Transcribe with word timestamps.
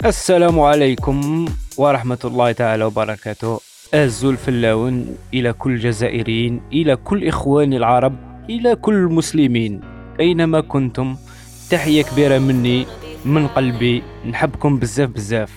السلام 0.00 0.60
عليكم 0.60 1.44
ورحمة 1.76 2.18
الله 2.24 2.52
تعالى 2.52 2.84
وبركاته. 2.84 3.60
Azul 3.94 4.30
fellawen 4.30 5.16
إلى 5.34 5.52
كل 5.52 5.70
الجزائريين 5.70 6.60
إلى 6.72 6.96
كل 6.96 7.28
إخواني 7.28 7.76
العرب 7.76 8.16
إلى 8.50 8.76
كل 8.76 8.94
المسلمين. 8.94 9.80
أينما 10.20 10.60
كنتم 10.60 11.16
تحية 11.70 12.02
كبيرة 12.02 12.38
مني 12.38 12.86
من 13.24 13.46
قلبي 13.46 14.02
نحبكم 14.26 14.78
بزاف 14.78 15.10
بزاف. 15.10 15.52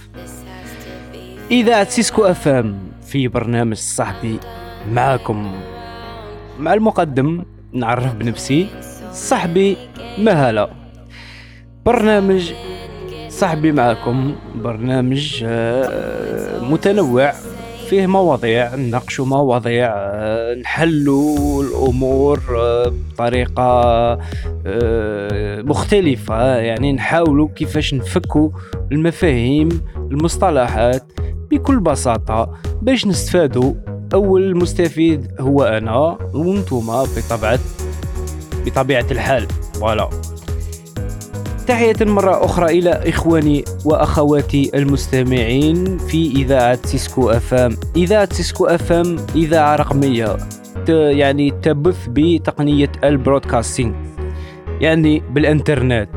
إذاعة 1.51 1.89
سيسكو 1.89 2.25
FM 2.25 2.79
في 3.07 3.27
برنامج 3.27 3.77
صاحبي 3.77 4.39
معاكم. 4.91 5.51
مع 6.59 6.73
المقدم 6.73 7.43
نعرف 7.73 8.13
بنفسي 8.15 8.67
صاحبي 9.13 9.77
مهلا 10.19 10.69
برنامج 11.85 12.53
صاحبي 13.43 13.71
معكم 13.71 14.35
برنامج 14.55 15.43
آه، 15.47 16.59
متنوع 16.59 17.33
فيه 17.89 18.07
مواضيع 18.07 18.75
نناقشوا 18.75 19.25
مواضيع 19.25 19.93
آه، 19.95 20.55
نحلوا 20.55 21.63
الأمور 21.63 22.39
آه، 22.57 22.93
بطريقة 23.11 24.19
مختلفة. 25.63 26.55
يعني 26.55 26.93
نحاولوا 26.93 27.47
كيفاش 27.55 27.93
نفكوا 27.93 28.49
المفاهيم 28.91 29.69
المصطلحات 30.11 31.11
بكل 31.51 31.79
بساطة 31.79 32.53
باش 32.81 33.07
نستفادوا 33.07 33.73
أول 34.13 34.57
مستفيد 34.57 35.27
هو 35.39 35.63
أنا 35.63 36.17
وأنتم 36.33 36.89
بطبيعه 37.17 37.59
بطبيعة 38.65 39.05
الحال 39.11 39.47
voilà. 39.73 40.32
تحية 41.67 41.95
مرة 42.01 42.45
أخرى 42.45 42.79
إلى 42.79 42.89
إخواني 42.89 43.65
وأخواتي 43.85 44.71
المستمعين 44.75 45.97
في 45.97 46.31
إذاعة 46.31 46.79
سيسكو 46.85 47.29
FM. 47.29 47.77
إذاعة 47.95 48.33
سيسكو 48.33 48.65
FM 48.65 49.17
إذاعة 49.35 49.75
رقمية. 49.75 50.37
يعني 50.89 51.51
تبث 51.51 52.07
بتقنية 52.07 52.91
ال 53.03 53.10
broadcasting 53.10 53.95
يعني 54.81 55.23
بالإنترنت. 55.31 56.09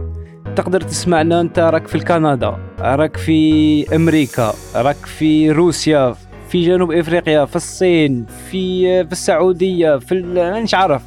تقدر 0.56 0.80
تسمعنا 0.80 1.40
أنت 1.40 1.58
راك 1.58 1.86
في 1.86 1.98
كندا 1.98 2.56
راك 2.80 3.16
في 3.16 3.96
أمريكا 3.96 4.54
راك 4.76 4.96
في 4.96 5.50
روسيا 5.50 6.14
في 6.48 6.66
جنوب 6.66 6.92
إفريقيا 6.92 7.44
في 7.44 7.56
الصين 7.56 8.26
في 8.50 9.04
في 9.04 9.12
السعودية 9.12 9.98
في 9.98 10.14
مش 10.62 10.74
عارف 10.74 11.02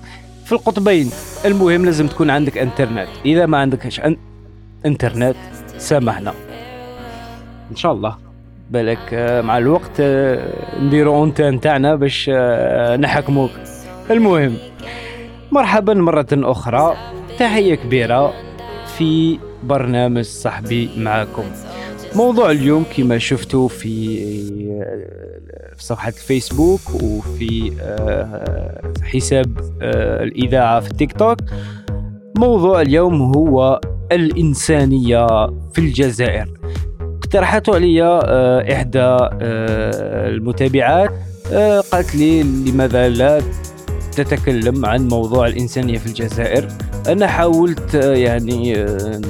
في 0.45 0.51
القطبين. 0.51 1.09
المهم 1.45 1.85
لازم 1.85 2.07
تكون 2.07 2.29
عندك 2.29 2.57
إنترنت. 2.57 3.09
إذا 3.25 3.45
ما 3.45 3.57
عندكش. 3.57 4.01
انترنت 4.85 5.35
سامحنا. 5.77 6.33
إن 7.71 7.75
شاء 7.75 7.91
الله. 7.91 8.17
بالك 8.69 9.13
آه، 9.13 9.41
مع 9.41 9.57
الوقت 9.57 9.99
آه، 9.99 10.79
نديرو 10.81 11.15
اونتان 11.15 11.59
تاعنا 11.59 11.95
باش 11.95 12.29
آه، 12.33 12.95
نحكموك. 12.97 13.51
المهم 14.11 14.53
مرحبا 15.51 15.93
مرة 15.93 16.27
أخرى. 16.33 16.95
تحية 17.39 17.75
كبيرة 17.75 18.33
في 18.97 19.39
برنامج 19.63 20.23
صاحبي 20.23 20.89
معاكم 20.97 21.43
موضوع 22.15 22.51
اليوم 22.51 22.85
كما 22.97 23.17
شفتوا 23.17 23.67
في 23.67 24.17
في 25.75 25.83
صفحة 25.85 26.09
الفيسبوك 26.09 26.81
وفي 27.03 27.71
حساب 29.03 29.57
الإذاعة 30.21 30.79
في 30.79 30.91
التيك 30.91 31.11
توك. 31.11 31.37
موضوع 32.37 32.81
اليوم 32.81 33.21
هو 33.21 33.81
الإنسانية 34.11 35.27
في 35.73 35.79
الجزائر. 35.79 36.47
اقترحته 37.01 37.75
علي 37.75 38.03
آه، 38.03 38.73
إحدى 38.73 38.99
آه، 38.99 40.29
المتابعات. 40.29 41.11
آه، 41.53 41.79
قالت 41.79 42.15
لي 42.15 42.43
لماذا 42.43 43.09
لا 43.09 43.41
تتكلم 44.11 44.85
عن 44.85 45.07
موضوع 45.07 45.47
الإنسانية 45.47 45.97
في 45.97 46.05
الجزائر؟ 46.05 46.67
أنا 47.07 47.27
حاولت 47.27 47.93
يعني 47.93 48.73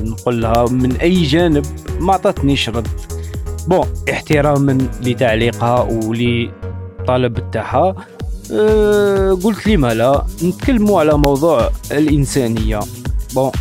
نقول 0.04 0.42
لها 0.42 0.66
من 0.72 0.92
أي 0.96 1.24
جانب 1.24 1.66
ما 2.00 2.14
عطتنيش 2.14 2.70
رد 2.70 2.88
bon 3.68 3.86
احتراما 4.12 4.78
لتعليقها 5.04 5.82
ولطلب 5.82 7.52
تاعها 7.52 7.96
قلت 9.44 9.68
لي 9.68 9.78
ما 9.78 9.94
لا 9.94 10.26
نتكلموا 10.44 11.00
على 11.00 11.18
موضوع 11.18 11.70
الإنسانية. 11.92 12.80
bon. 13.36 13.52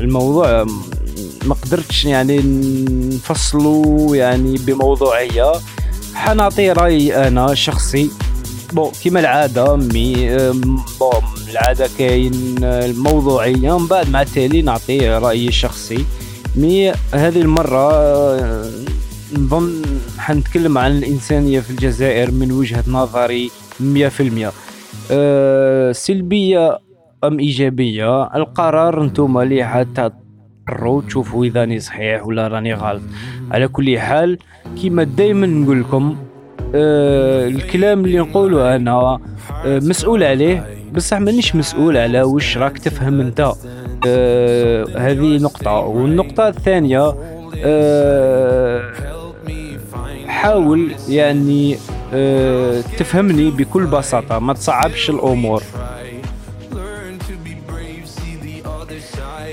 الموضوع 0.00 0.64
ما 1.44 1.54
قدرتش 1.54 2.04
يعني 2.04 2.40
نفصلو 3.14 4.14
يعني 4.14 4.56
بموضوعية. 4.56 5.52
حنعطي 6.14 6.72
رأيي 6.72 7.28
أنا 7.28 7.54
شخصي. 7.54 8.10
bon 8.72 8.90
كيما 9.02 9.20
العادة 9.20 9.76
mais 9.76 10.36
بون 11.00 11.22
العادة 11.50 11.88
كاين 11.98 12.56
الموضوعية. 12.64 13.78
من 13.78 13.86
بعد 13.86 14.10
مع 14.10 14.22
التالي 14.22 14.62
نعطي 14.62 15.08
رأيي 15.08 15.48
الشخصي 15.48 16.04
مي 16.56 16.90
هذه 16.90 17.40
المرة 17.40 17.92
نظن 19.32 19.82
حنتكلم 20.18 20.78
عن 20.78 20.98
الإنسانية 20.98 21.60
في 21.60 21.70
الجزائر 21.70 22.30
من 22.30 22.52
وجهة 22.52 22.84
نظري 22.88 23.50
100% 23.80 24.52
أه 25.10 25.92
سلبية 25.92 26.78
أم 27.24 27.38
إيجابية؟ 27.38 28.36
القرار 28.36 29.02
نتوما 29.02 29.42
اللي 29.42 29.64
حتى 29.64 30.10
تقرروا 30.66 31.02
تشوفوا 31.02 31.44
إذا 31.44 31.60
راني 31.60 31.80
صحيح 31.80 32.26
ولا 32.26 32.48
راني 32.48 32.74
غلط. 32.74 33.02
على 33.50 33.68
كل 33.68 33.98
حال 33.98 34.38
كيما 34.80 35.02
دائما 35.02 35.46
نقول 35.46 35.80
لكم 35.80 36.16
آه 36.74 37.48
الكلام 37.48 38.04
اللي 38.04 38.18
نقوله 38.18 38.76
أنا 38.76 38.92
آه 39.64 39.78
مسؤول 39.78 40.22
عليه. 40.22 40.66
بصح 40.94 41.18
مانيش 41.18 41.56
مسؤول 41.56 41.96
على 41.96 42.22
واش 42.22 42.58
راك 42.58 42.78
تفهم 42.78 43.20
أنت. 43.20 43.52
آه 44.06 44.84
هذه 44.96 45.38
نقطة. 45.42 45.72
والنقطة 45.78 46.48
الثانية 46.48 47.14
آه 47.64 48.92
حاول 50.26 50.92
يعني 51.08 51.76
آه 52.14 52.80
تفهمني 52.80 53.50
بكل 53.50 53.86
بساطة. 53.86 54.38
ما 54.38 54.52
تصعبش 54.52 55.10
الأمور. 55.10 55.62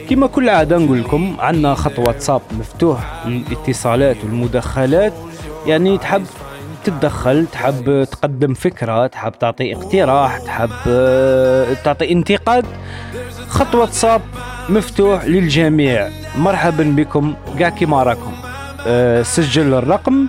كما 0.09 0.27
كل 0.27 0.49
عادة 0.49 0.77
نقول 0.77 0.99
لكم 0.99 1.35
عندنا 1.39 1.75
خط 1.75 1.99
واتساب 1.99 2.41
مفتوح 2.59 3.25
للاتصالات 3.25 4.17
والمداخلات. 4.23 5.13
يعني 5.65 5.97
تحب 5.97 6.25
تتدخل 6.83 7.45
تحب 7.51 8.03
تقدم 8.03 8.53
فكرة 8.53 9.07
تحب 9.07 9.31
تعطي 9.39 9.75
اقتراح 9.75 10.37
تحب 10.37 10.69
آه، 10.87 11.73
تعطي 11.73 12.11
انتقاد 12.11 12.65
خط 13.47 13.75
واتساب 13.75 14.21
مفتوح 14.69 15.25
للجميع. 15.25 16.09
مرحبا 16.37 16.83
بكم 16.83 17.33
كاع 17.59 17.69
كيما 17.69 18.03
راكم. 18.03 18.33
أه 18.87 19.21
سجل 19.21 19.73
الرقم 19.73 20.27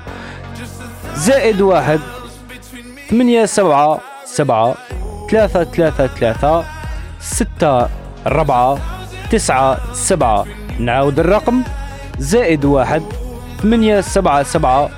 زائد 1.14 1.60
واحد 1.60 2.00
ثمانية 3.10 3.44
سبعة 3.44 4.00
سبعة 4.24 4.74
ثلاثة 5.30 5.64
ثلاثة 5.64 6.06
ثلاثة 6.06 6.64
ستة 7.20 7.88
ربعة. 8.26 8.99
تسعة 9.30 9.94
سبعة. 9.94 10.44
نعاود 10.78 11.18
الرقم. 11.18 11.62
زائد 12.18 12.64
واحد 12.64 13.02
ثمانية 13.62 14.00
سبعة 14.00 14.42
سبعة 14.42 14.90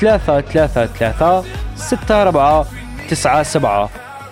ثلاثة 0.00 0.40
ثلاثة 0.40 0.86
ثلاثة 0.86 1.44
ستة 1.76 2.22
أربعة 2.22 2.66
تسعة 3.10 3.42
سبعة. 3.42 3.88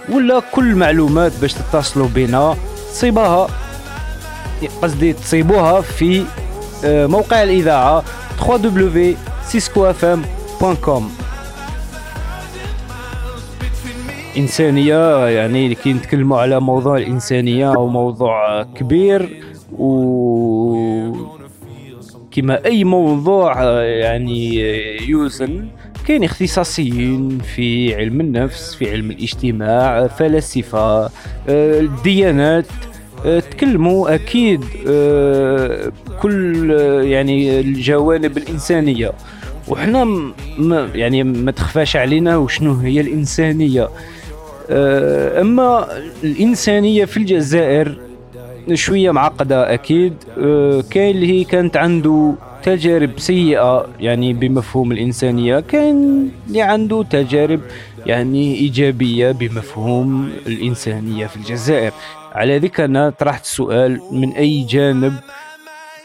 ولا 0.08 0.42
كل 0.52 0.74
معلومات 0.74 1.32
باش 1.40 1.54
تتصلوا 1.54 2.08
بنا 2.14 2.56
تصيبوها 2.90 3.46
قصدي 4.82 5.12
تصيبوها 5.12 5.80
في 5.80 6.24
آه، 6.84 7.06
موقع 7.06 7.42
الإذاعة 7.42 8.04
www.ciscofm.com 8.40 11.02
إنسانية 14.36 15.26
يعني 15.26 15.74
كي 15.74 15.92
نتكلموا 15.92 16.40
على 16.40 16.60
موضوع 16.60 16.96
الإنسانية 16.96 17.74
أو 17.74 17.88
موضوع 17.88 18.62
كبير 18.62 19.44
و 19.72 21.26
كما 22.30 22.64
أي 22.64 22.84
موضوع 22.84 23.62
يعني 23.82 24.60
يوزن 25.08 25.66
كاين 26.06 26.24
اختصاصيين 26.24 27.38
في 27.38 27.94
علم 27.94 28.20
النفس 28.20 28.74
في 28.74 28.90
علم 28.90 29.10
الاجتماع 29.10 30.06
فلاسفة 30.06 31.10
الديانات 31.48 32.66
تكلموا 33.24 34.14
أكيد 34.14 34.64
كل 36.22 36.70
يعني 37.04 37.60
الجوانب 37.60 38.36
الإنسانية. 38.36 39.12
وحنا 39.68 40.32
يعني 40.94 41.22
ما 41.22 41.50
تخفاش 41.50 41.96
علينا 41.96 42.36
وشنو 42.36 42.74
هي 42.74 43.00
الإنسانية. 43.00 43.88
أما 45.40 45.88
الإنسانية 46.24 47.04
في 47.04 47.16
الجزائر 47.16 47.98
شوية 48.74 49.10
معقدة 49.10 49.74
أكيد. 49.74 50.14
آه، 50.38 50.84
كاين 50.90 51.14
اللي 51.16 51.26
هي 51.40 51.44
كانت 51.44 51.76
عنده 51.76 52.34
تجارب 52.62 53.10
سيئة 53.18 53.86
يعني 54.00 54.32
بمفهوم 54.32 54.92
الإنسانية 54.92 55.60
كاين 55.60 56.30
اللي 56.48 56.62
عنده 56.62 57.02
تجارب 57.02 57.60
يعني 58.06 58.54
إيجابية 58.54 59.30
بمفهوم 59.32 60.32
الإنسانية 60.46 61.26
في 61.26 61.36
الجزائر. 61.36 61.92
على 62.32 62.58
ذلك 62.58 62.80
أنا 62.80 63.10
طرحت 63.10 63.44
السؤال 63.44 64.00
من 64.12 64.32
أي 64.32 64.62
جانب 64.62 65.14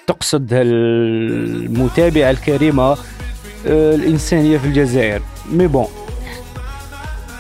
تقصد 0.08 0.48
المتابعه 0.52 2.32
الكريمة 2.32 2.84
آه، 3.68 3.96
الإنسانية 3.96 4.58
في 4.58 4.66
الجزائر. 4.68 5.22
مي 5.52 5.68
بون 5.68 5.88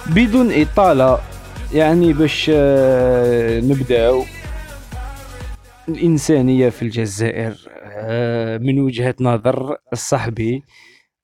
بدون 0.07 0.51
إطالة 0.61 1.19
يعني 1.73 2.13
باش 2.13 2.51
آه، 2.53 3.59
نبداو 3.59 4.23
الإنسانية 5.91 6.69
في 6.69 6.81
الجزائر 6.81 7.55
آه، 7.83 8.57
من 8.57 8.79
وجهة 8.79 9.15
نظر 9.19 9.77
صاحبي 9.93 10.63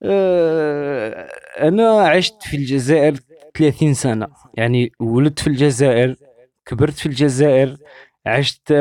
آه، 0.02 1.28
أنا 1.60 2.00
عشت 2.00 2.42
في 2.42 2.56
الجزائر 2.56 3.14
30 3.58 3.94
سنة 3.94 4.28
يعني 4.54 4.92
ولدت 5.00 5.38
في 5.38 5.46
الجزائر 5.46 6.16
كبرت 6.66 6.94
في 6.98 7.06
الجزائر 7.06 7.76
عشت 8.26 8.74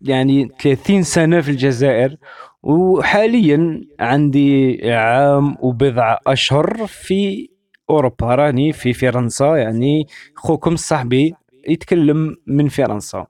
يعني 0.00 0.48
30 0.62 1.02
سنة 1.02 1.40
في 1.40 1.50
الجزائر 1.50 2.16
وحاليا 2.62 3.80
عندي 4.00 4.80
عام 4.92 5.56
وبضع 5.60 6.18
أشهر 6.26 6.86
في 6.86 7.48
أوروبا 7.90 8.34
راني 8.34 8.72
في 8.72 8.92
فرنسا 8.92 9.56
يعني 9.56 10.06
خوكم 10.36 10.76
صاحبي 10.76 11.34
يتكلم 11.68 12.36
من 12.46 12.68
فرنسا. 12.68 13.26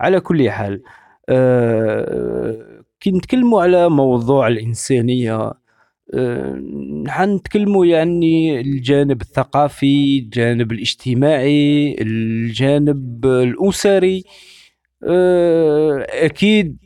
على 0.00 0.20
كل 0.20 0.50
حال 0.50 0.82
كي 3.00 3.10
نتكلموا 3.10 3.62
على 3.62 3.88
موضوع 3.90 4.48
الإنسانية 4.48 5.52
آه 6.14 6.62
حنتكلموا 7.08 7.86
يعني 7.86 8.60
الجانب 8.60 9.20
الثقافي 9.20 10.18
الجانب 10.18 10.72
الاجتماعي 10.72 11.96
الجانب 12.00 13.26
الأسري. 13.26 14.24
آه 15.04 16.06
أكيد 16.10 16.76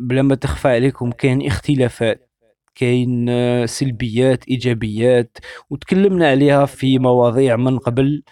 بلا 0.00 0.22
ما 0.22 0.34
تخفى 0.34 0.68
عليكم 0.68 1.10
كاين 1.12 1.46
اختلافات 1.46 2.30
كاين 2.74 3.26
سلبيات 3.66 4.48
إيجابيات 4.48 5.38
وتكلمنا 5.70 6.28
عليها 6.30 6.66
في 6.66 6.98
مواضيع 6.98 7.56
من 7.56 7.78
قبل. 7.78 8.22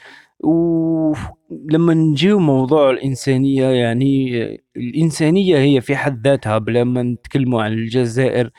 ولما 0.45 1.95
نجيو 1.95 2.39
موضوع 2.39 2.91
الإنسانية 2.91 3.67
يعني 3.67 4.39
الإنسانية 4.77 5.59
هي 5.59 5.81
في 5.81 5.97
حد 5.97 6.27
ذاتها 6.27 6.59
بلا 6.59 6.85
ما 6.85 7.03
نتكلموا 7.03 7.63
عن 7.63 7.73
الجزائر 7.73 8.51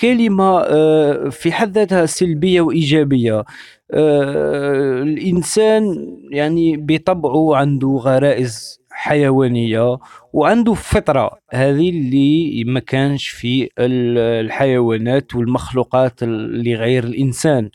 كلمة 0.00 0.60
آه، 0.60 1.28
في 1.28 1.52
حد 1.52 1.72
ذاتها 1.78 2.06
سلبية 2.06 2.60
وإيجابية. 2.60 3.44
آه، 3.90 5.02
الإنسان 5.02 5.84
يعني 6.30 6.76
بطبعه 6.76 7.56
عنده 7.56 7.88
غرائز 7.88 8.80
حيوانية 9.04 9.98
وعنده 10.32 10.74
فطرة 10.74 11.30
هذه 11.52 11.90
اللي 11.90 12.64
ما 12.64 12.80
كانش 12.80 13.28
في 13.28 13.68
الحيوانات 13.78 15.34
والمخلوقات 15.34 16.22
اللي 16.22 16.74
غير 16.74 17.04
الإنسان. 17.04 17.70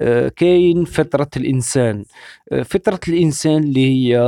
آه، 0.00 0.28
كاين 0.28 0.84
فطرة 0.84 1.28
الإنسان. 1.36 2.04
آه، 2.52 2.62
فطرة 2.62 3.00
الإنسان 3.08 3.62
اللي 3.62 3.86
هي 3.88 4.18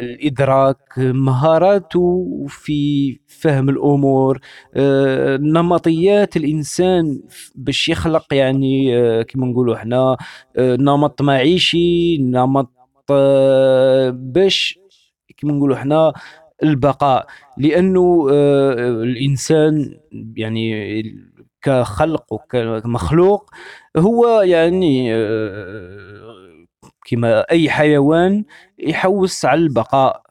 الإدراك 0.00 0.78
مهاراته 0.98 2.26
في 2.48 3.18
فهم 3.26 3.68
الأمور. 3.68 4.40
آه، 4.74 5.36
نمطيات 5.36 6.36
الإنسان 6.36 7.20
باش 7.54 7.88
يخلق 7.88 8.34
يعني 8.34 8.94
كما 9.24 9.46
نقولوا 9.46 9.76
إحنا 9.76 10.16
نمط 10.58 11.22
معيشي 11.22 12.18
نمط 12.18 12.70
باش 14.12 14.81
كما 15.42 15.52
نقولوا 15.52 15.76
إحنا 15.76 16.12
البقاء. 16.62 17.26
لأنه 17.58 18.26
الإنسان 19.02 19.94
يعني 20.36 21.02
كخلق 21.62 22.24
وكمخلوق 22.32 23.50
هو 23.96 24.40
يعني 24.40 25.14
آه، 25.14 26.66
كما 27.06 27.40
أي 27.50 27.70
حيوان 27.70 28.44
يحوس 28.78 29.44
على 29.44 29.60
البقاء. 29.60 30.22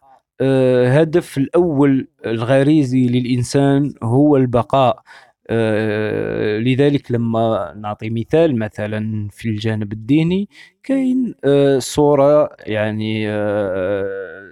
آه، 0.42 0.90
الأول 1.38 2.08
الغريزي 2.26 3.08
للإنسان 3.08 3.94
هو 4.04 4.38
البقاء. 4.38 5.02
آه، 5.50 6.58
لذلك 6.60 7.12
لما 7.12 7.74
نعطي 7.78 8.10
مثال 8.10 8.60
مثلا 8.60 9.28
في 9.32 9.50
الجانب 9.50 9.94
الديني 9.94 10.50
كاين 10.84 11.36
صورة 11.80 12.50
يعني 12.66 13.28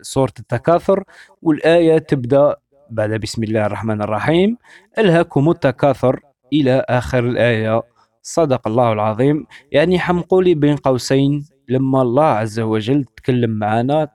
صورة 0.02 0.34
التكاثر 0.40 1.04
والآية 1.42 1.98
تبدأ 1.98 2.56
بعد 2.90 3.14
بسم 3.14 3.44
الله 3.44 3.66
الرحمن 3.66 4.02
الرحيم 4.02 4.58
ألهاكم 4.98 5.50
التكاثر 5.50 6.20
إلى 6.54 6.86
آخر 6.90 7.20
الآية. 7.20 7.82
صدق 8.22 8.68
الله 8.68 8.94
العظيم. 8.94 9.46
يعني 9.72 10.00
حمقولي 10.00 10.54
بين 10.54 10.76
قوسين 10.76 11.46
لما 11.70 12.02
الله 12.02 12.24
عز 12.24 12.60
وجل 12.60 13.04
تكلم 13.04 13.50
معنا 13.50 14.08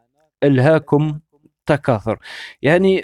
ألهاكم 0.44 1.18
تكاثر 1.66 2.18
يعني 2.62 2.98
آه، 3.00 3.02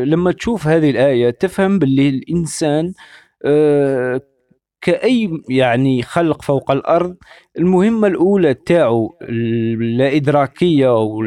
آه، 0.00 0.04
لما 0.04 0.32
تشوف 0.32 0.66
هذه 0.66 0.90
الآية 0.90 1.30
تفهم 1.30 1.78
باللي 1.78 2.08
الإنسان 2.08 2.92
آه، 3.44 4.20
كأي 4.84 5.42
يعني 5.48 6.02
خلق 6.02 6.42
فوق 6.42 6.70
الأرض 6.70 7.16
المهمة 7.58 8.08
الأولى 8.08 8.54
تاعو 8.54 9.18
لا 9.80 10.16
إدراكية 10.16 10.88
أو 10.88 11.22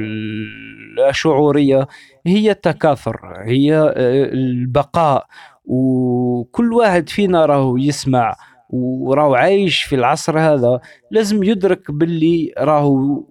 لا 0.97 1.11
شعورية 1.11 1.87
هي 2.25 2.51
التكاثر 2.51 3.17
هي 3.45 3.93
البقاء. 4.33 5.25
وكل 5.65 6.73
واحد 6.73 7.09
فينا 7.09 7.45
راهو 7.45 7.77
يسمع 7.77 8.35
وراهو 8.69 9.35
عايش 9.35 9.83
في 9.83 9.95
العصر 9.95 10.39
هذا 10.39 10.79
لازم 11.11 11.43
يدرك 11.43 11.91
باللي 11.91 12.53
راهو 12.57 13.23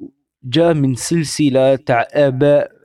جاء 0.44 0.74
من 0.74 0.94
سلسلة 0.94 1.76
تاع 1.76 2.06
آباء 2.12 2.70
آه، 2.70 2.75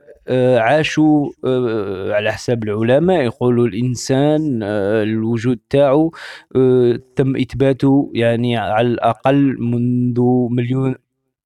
عاشوا 0.58 1.30
آه، 1.44 2.12
على 2.12 2.32
حساب 2.32 2.64
العلماء. 2.64 3.22
يقولوا 3.24 3.66
الإنسان 3.66 4.60
آه، 4.62 5.02
الوجود 5.02 5.58
تاعو 5.70 6.12
تم 7.16 7.36
إثباته 7.36 8.10
يعني 8.14 8.56
على 8.56 8.86
الأقل 8.88 9.56
منذ 9.60 10.20
مليون 10.50 10.94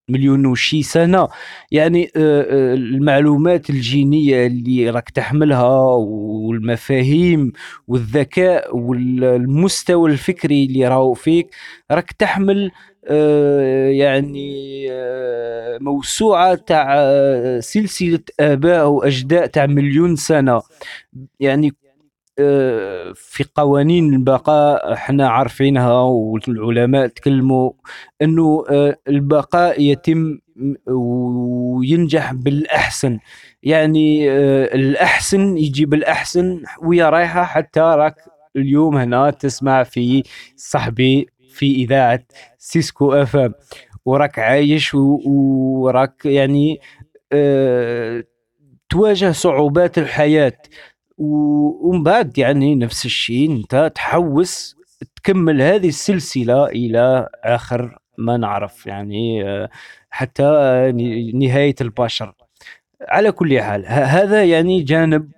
مليون 0.09 0.47
وشي 0.47 0.83
سنة. 0.83 1.29
يعني 1.71 2.05
آه، 2.17 2.43
آه، 2.43 2.75
المعلومات 2.75 3.71
الجينية 3.71 4.47
اللي 4.47 4.91
راك 4.91 5.11
تحملها 5.11 5.69
والمفاهيم 5.95 7.53
والذكاء 7.89 8.77
والمستوى 8.77 10.11
الفكري 10.11 10.65
اللي 10.65 10.89
راهو 10.89 11.15
فيك 11.15 11.55
راك 11.91 12.13
تحمل 12.13 12.65
آه، 12.67 12.71
يعني 13.91 14.87
موسوعة 15.81 16.55
تاع 16.55 16.97
سلسلة 17.61 18.21
آباء 18.41 18.89
واجداء 18.89 19.47
تاع 19.47 19.67
مليون 19.67 20.17
سنة. 20.17 20.63
يعني 21.41 21.73
في 23.15 23.45
قوانين 23.55 24.15
البقاء 24.15 24.93
إحنا 24.93 25.29
عارفينها 25.29 26.01
والعلماء 26.01 27.07
تكلموا 27.07 27.73
إنه 28.23 28.65
آه، 28.71 28.97
البقاء 29.09 29.81
يتم 29.83 30.39
وينجح 30.87 32.33
بالأحسن. 32.33 33.19
يعني 33.63 34.31
آه، 34.31 34.75
الأحسن 34.75 35.59
يجيب 35.59 35.95
الاحسن 35.95 36.63
ويا 36.83 37.11
رايحة 37.11 37.45
حتى 37.45 37.81
راك 37.81 38.15
اليوم 38.57 38.97
هنا 38.97 39.31
تسمع 39.31 39.83
في 39.83 40.23
صاحبي 40.57 41.27
في 41.57 41.75
إذاعة 41.75 42.25
سيسكو 42.59 43.13
FM 43.13 43.55
وراك 44.05 44.39
عايش 44.39 44.95
وراك 44.95 46.27
يعني 46.27 46.81
أه 47.33 48.25
تواجه 48.89 49.33
صعوبات 49.33 49.99
الحياة. 49.99 50.59
ومن 51.19 52.03
بعد 52.03 52.39
يعني 52.39 52.75
نفس 52.75 53.05
الشيء 53.05 53.51
أنت 53.51 53.93
تحوس 53.95 54.77
تكمل 55.17 55.63
هذه 55.63 55.89
السلسلة 55.89 56.67
إلى 56.67 57.29
آخر 57.45 57.99
ما 58.19 58.37
نعرف 58.37 58.87
يعني 58.87 59.49
آه، 59.49 59.71
حتى 60.11 60.43
نهاية 61.35 61.75
البشر. 61.81 62.35
على 63.09 63.33
كل 63.33 63.61
حال 63.61 63.87
هذا 63.87 64.45
يعني 64.45 64.83
جانب 64.83 65.31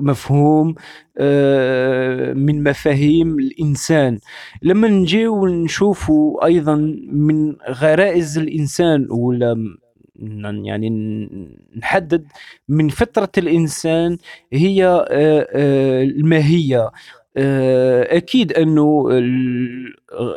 مفهوم 0.00 0.74
آه، 1.18 2.32
من 2.32 2.62
مفاهيم 2.62 3.38
الإنسان. 3.38 4.18
لما 4.62 4.88
نجي 4.88 5.26
ونشوفوا 5.26 6.44
أيضا 6.46 6.74
من 7.12 7.56
غرائز 7.70 8.38
الإنسان 8.38 9.06
ولا 9.10 9.76
يعني 10.64 10.90
نحدد 11.76 12.26
من 12.68 12.88
فطرة 12.88 13.30
الإنسان 13.38 14.18
هي 14.52 14.86
آه، 14.86 15.06
آه، 15.10 16.02
الماهية. 16.02 16.90
آه، 17.38 18.16
أكيد 18.16 18.52
أنه 18.52 19.08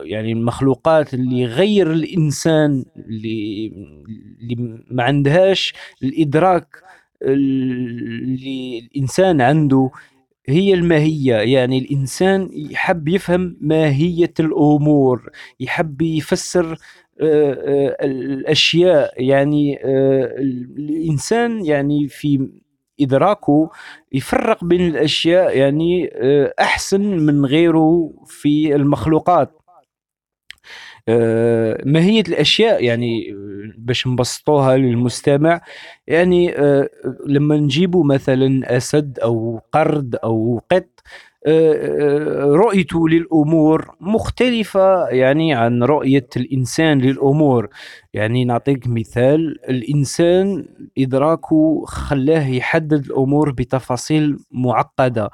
يعني 0.03 0.31
المخلوقات 0.31 1.13
اللي 1.13 1.45
غير 1.45 1.91
الإنسان 1.91 2.85
اللي 2.97 3.71
اللي 4.41 4.79
ما 4.91 5.03
عندهاش 5.03 5.73
الإدراك 6.03 6.67
اللي 7.23 8.79
الإنسان 8.79 9.41
عنده 9.41 9.89
هي 10.47 10.73
الماهية. 10.73 11.35
يعني 11.35 11.77
الإنسان 11.79 12.49
يحب 12.53 13.07
يفهم 13.07 13.57
ماهية 13.61 14.33
الأمور 14.39 15.29
يحب 15.59 16.01
يفسر 16.01 16.77
آه، 17.21 17.53
آه، 17.53 18.05
الأشياء. 18.05 19.23
يعني 19.23 19.79
آه، 19.83 20.35
الإنسان 20.77 21.65
يعني 21.65 22.07
في 22.07 22.49
إدراكه 23.01 23.69
يفرق 24.11 24.63
بين 24.63 24.81
الأشياء 24.87 25.57
يعني 25.57 26.09
أحسن 26.59 27.01
من 27.01 27.45
غيره 27.45 28.13
في 28.25 28.75
المخلوقات. 28.75 29.58
ماهية 31.85 32.21
الأشياء 32.27 32.83
يعني 32.83 33.31
آه، 33.31 33.73
باش 33.77 34.07
نبسطوها 34.07 34.77
للمستمع. 34.77 35.61
يعني 36.07 36.57
آه، 36.59 36.89
لما 37.27 37.57
نجيبوا 37.57 38.03
مثلا 38.05 38.77
أسد 38.77 39.19
أو 39.23 39.61
قرد 39.71 40.15
أو 40.15 40.61
قط 40.71 40.85
رؤيته 42.55 43.09
للأمور 43.09 43.95
مختلفة 44.01 45.07
يعني 45.07 45.53
عن 45.53 45.83
رؤية 45.83 46.27
الإنسان 46.37 46.99
للأمور. 47.01 47.69
يعني 48.13 48.45
نعطيك 48.45 48.87
مثال 48.87 49.59
الإنسان 49.69 50.65
إدراكه 50.97 51.83
خلاه 51.87 52.47
يحدد 52.47 53.05
الأمور 53.05 53.51
بتفاصيل 53.51 54.37
معقدة. 54.51 55.29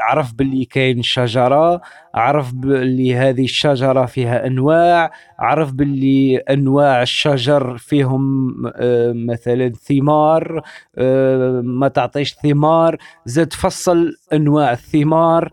عرف 0.00 0.34
باللي 0.34 0.64
كاين 0.64 1.02
شجرة 1.02 1.80
عرف 2.14 2.52
باللي 2.54 3.16
هذه 3.16 3.44
الشجرة 3.44 4.06
فيها 4.06 4.46
أنواع 4.46 5.10
عرف 5.38 5.72
باللي 5.72 6.36
أنواع 6.36 7.02
الشجر 7.02 7.78
فيهم 7.78 8.52
آه، 8.66 9.12
مثلا 9.12 9.68
ثمار 9.68 10.62
آه، 10.98 11.60
ما 11.64 11.88
تعطيش 11.88 12.34
ثمار 12.34 12.96
زاد 13.24 13.52
فصل 13.52 14.12
أنواع 14.32 14.72
الثمار 14.72 15.52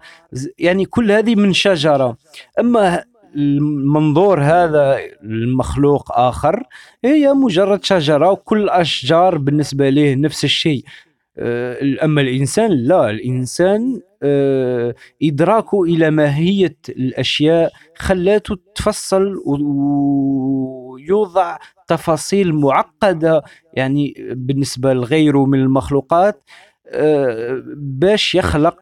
يعني 0.59 0.85
كل 0.85 1.11
هذه 1.11 1.35
من 1.35 1.53
شجرة. 1.53 2.17
أما 2.59 3.03
المنظور 3.35 4.41
هذا 4.41 4.99
المخلوق 5.23 6.11
آخر 6.11 6.63
هي 7.05 7.33
مجرد 7.33 7.83
شجرة 7.83 8.31
وكل 8.31 8.63
الاشجار 8.63 9.37
بالنسبة 9.37 9.89
له 9.89 10.15
نفس 10.15 10.43
الشيء. 10.43 10.83
أما 12.03 12.21
الإنسان 12.21 12.71
لا 12.71 13.09
الإنسان 13.09 14.01
آه، 14.23 14.95
إدراكه 15.23 15.83
إلى 15.83 16.11
ماهية 16.11 16.75
الأشياء 16.89 17.71
خلاته 17.97 18.57
تفصل 18.75 19.35
ويوضع 20.95 21.57
تفاصيل 21.87 22.55
معقدة 22.55 23.41
يعني 23.73 24.13
بالنسبة 24.31 24.93
لغيره 24.93 25.45
من 25.45 25.59
المخلوقات 25.59 26.43
آه، 26.87 27.63
باش 27.77 28.35
يخلق 28.35 28.79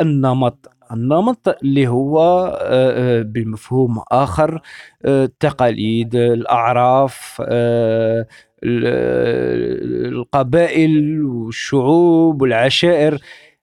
النمط. 0.00 0.70
النمط 0.92 1.48
اللي 1.62 1.88
هو 1.88 2.50
بمفهوم 3.26 4.02
آخر 4.12 4.60
التقاليد 5.04 6.14
الأعراف 6.14 7.42
القبائل 10.12 11.22
والشعوب 11.22 12.42
والعشائر. 12.42 13.18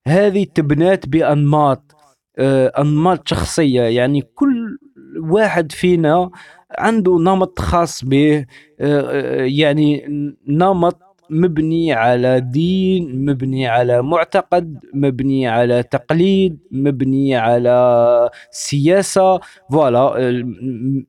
هذه 0.08 0.46
تبنات 0.56 1.08
بأنماط 1.10 1.96
آه، 2.38 2.68
أنماط 2.68 3.28
شخصية. 3.28 3.82
يعني 3.82 4.22
كل 4.22 4.78
واحد 5.20 5.72
فينا 5.72 6.30
عنده 6.78 7.18
نمط 7.20 7.60
خاص 7.60 8.06
به 8.06 8.38
آه، 8.38 8.46
آه، 8.80 9.44
يعني 9.44 10.06
نمط 10.48 11.00
مبني 11.30 11.94
على 11.94 12.40
دين 12.40 13.26
مبني 13.26 13.68
على 13.68 14.02
معتقد 14.02 14.80
مبني 14.94 15.48
على 15.48 15.84
تقليد 15.84 16.60
مبني 16.72 17.36
على 17.36 18.30
سياسة. 18.52 19.40
فوالا 19.72 20.14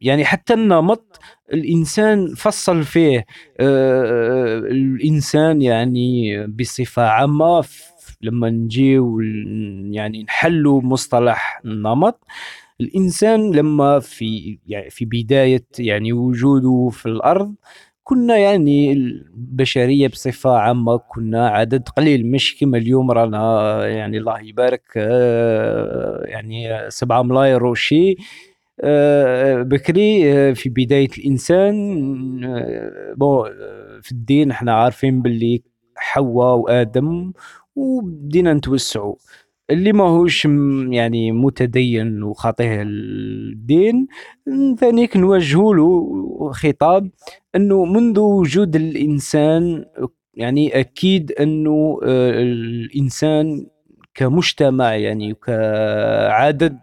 يعني 0.01 0.25
حتى 0.25 0.55
النمط 0.55 1.19
الإنسان 1.55 2.35
فصل 2.35 2.83
فيه 2.83 3.27
آه، 3.61 4.59
الإنسان 4.59 5.63
يعني 5.63 6.47
بصفة 6.47 7.03
عامة 7.03 7.65
لما 8.23 8.51
نجيو 8.51 9.21
يعني 9.91 10.23
نحلوا 10.23 10.83
مصطلح 10.83 11.61
النمط 11.65 12.21
الإنسان 12.81 13.53
لما 13.55 14.01
في 14.01 14.59
يعني 14.67 14.91
في 14.91 15.05
بداية 15.05 15.65
يعني 15.79 16.13
وجوده 16.13 16.89
في 16.93 17.07
الأرض 17.07 17.55
كنا 18.05 18.37
يعني 18.37 18.93
البشرية 18.93 20.09
بصفة 20.09 20.57
عامة 20.59 20.97
كنا 20.99 21.49
عدد 21.49 21.89
قليل. 21.89 22.27
مش 22.31 22.59
كما 22.61 22.79
اليوم 22.79 23.11
رانا 23.11 23.87
يعني 23.87 24.19
الله 24.19 24.41
يبارك 24.41 24.83
آه، 24.97 26.25
يعني 26.27 26.91
سبعة 26.91 27.23
ملاير 27.23 27.65
وشي 27.67 28.11
آه، 28.13 28.17
بكري 29.63 30.33
آه، 30.33 30.53
في 30.53 30.69
بداية 30.69 31.09
الإنسان 31.19 31.75
بون 33.17 33.49
في 34.03 34.13
الدين 34.13 34.51
إحنا 34.51 34.73
عارفين 34.75 35.23
باللي 35.23 35.63
حواء 35.97 36.57
وآدم 36.57 37.33
وبدينا 37.77 38.53
نتوسعوا 38.53 39.15
اللي 39.71 39.93
ماهوش 39.93 40.45
يعني 40.91 41.33
متدين 41.33 42.23
وخاطيه 42.23 42.83
الدين 42.83 44.07
ثانيك 44.81 45.17
نوجه 45.17 45.75
له 45.75 46.53
خطاب 46.53 47.11
إنه 47.57 47.85
منذ 47.85 48.21
وجود 48.21 48.77
الإنسان 48.77 49.85
يعني 50.35 50.81
أكيد 50.81 51.33
إنه 51.33 52.01
آه، 52.05 52.43
الإنسان 52.43 53.67
كمجتمع 54.15 54.95
يعني 54.95 55.35
كعدد 55.35 56.79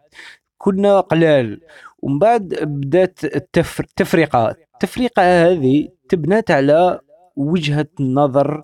كنا 0.62 1.00
قلال. 1.00 1.62
ومن 2.00 2.20
بعد 2.20 2.56
بدات 2.62 3.20
التفرقه 3.24 4.56
التفرقه 4.74 5.52
هذه 5.52 5.88
تبنات 6.10 6.52
على 6.52 7.00
وجهة 7.36 7.88
النظر 8.00 8.64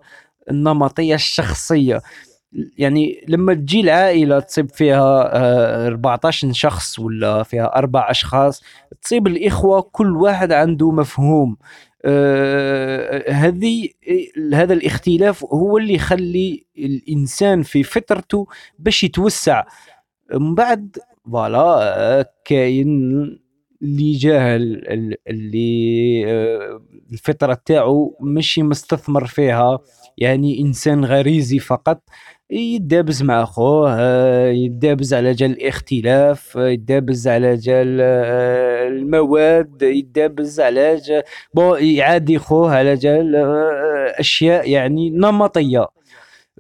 النمطية 0.52 1.16
الشخصية. 1.16 2.02
يعني 2.78 3.26
لما 3.28 3.54
تجي 3.54 3.82
العائلة 3.82 4.40
تصيب 4.40 4.70
فيها 4.70 5.88
14 5.88 6.48
آه، 6.48 6.52
شخص 6.52 7.00
ولا 7.00 7.44
فيها 7.44 7.76
أربع 7.78 8.12
أشخاص 8.12 8.64
تصيب 9.02 9.28
الإخوة 9.28 9.82
كل 9.82 10.18
واحد 10.18 10.52
عنده 10.52 10.92
مفهوم. 10.92 11.58
آه 12.06 13.32
هذه 13.32 13.90
هذا 14.54 14.74
الاختلاف 14.74 15.44
هو 15.44 15.78
اللي 15.78 15.94
يخلي 15.94 16.66
الإنسان 16.78 17.64
في 17.64 17.84
فطرته 17.84 18.48
باش 18.80 19.04
يتوسع. 19.04 19.64
من 20.34 20.56
بعد 20.56 20.98
voilà 21.32 22.20
آه، 22.20 22.26
كاين 22.46 22.88
اللي 23.82 24.12
جاهل 24.12 24.84
اللي 25.28 26.24
آه، 26.28 26.82
الفطرة 27.12 27.58
تاعو 27.66 28.18
ماشي 28.20 28.64
مستثمر 28.64 29.26
فيها. 29.26 29.80
يعني 30.18 30.62
إنسان 30.62 31.06
غريزي 31.06 31.60
فقط. 31.60 32.02
يدابز 32.50 33.24
مع 33.24 33.46
خوه 33.46 33.96
آه، 34.00 34.48
يدابز 34.50 35.14
على 35.14 35.32
جال 35.34 35.52
الاختلاف 35.52 36.56
يدابز 36.56 37.28
على 37.28 37.56
جال 37.56 37.98
آه، 38.02 38.88
المواد 38.88 39.82
يدابز 39.82 40.60
على 40.60 40.96
جال 40.96 41.24
bon 41.54 41.84
يعادي 41.84 42.38
خوه 42.40 42.76
على 42.76 42.96
جال 42.96 43.36
آه، 43.36 44.20
أشياء 44.20 44.70
يعني 44.70 45.10
نمطية. 45.10 45.88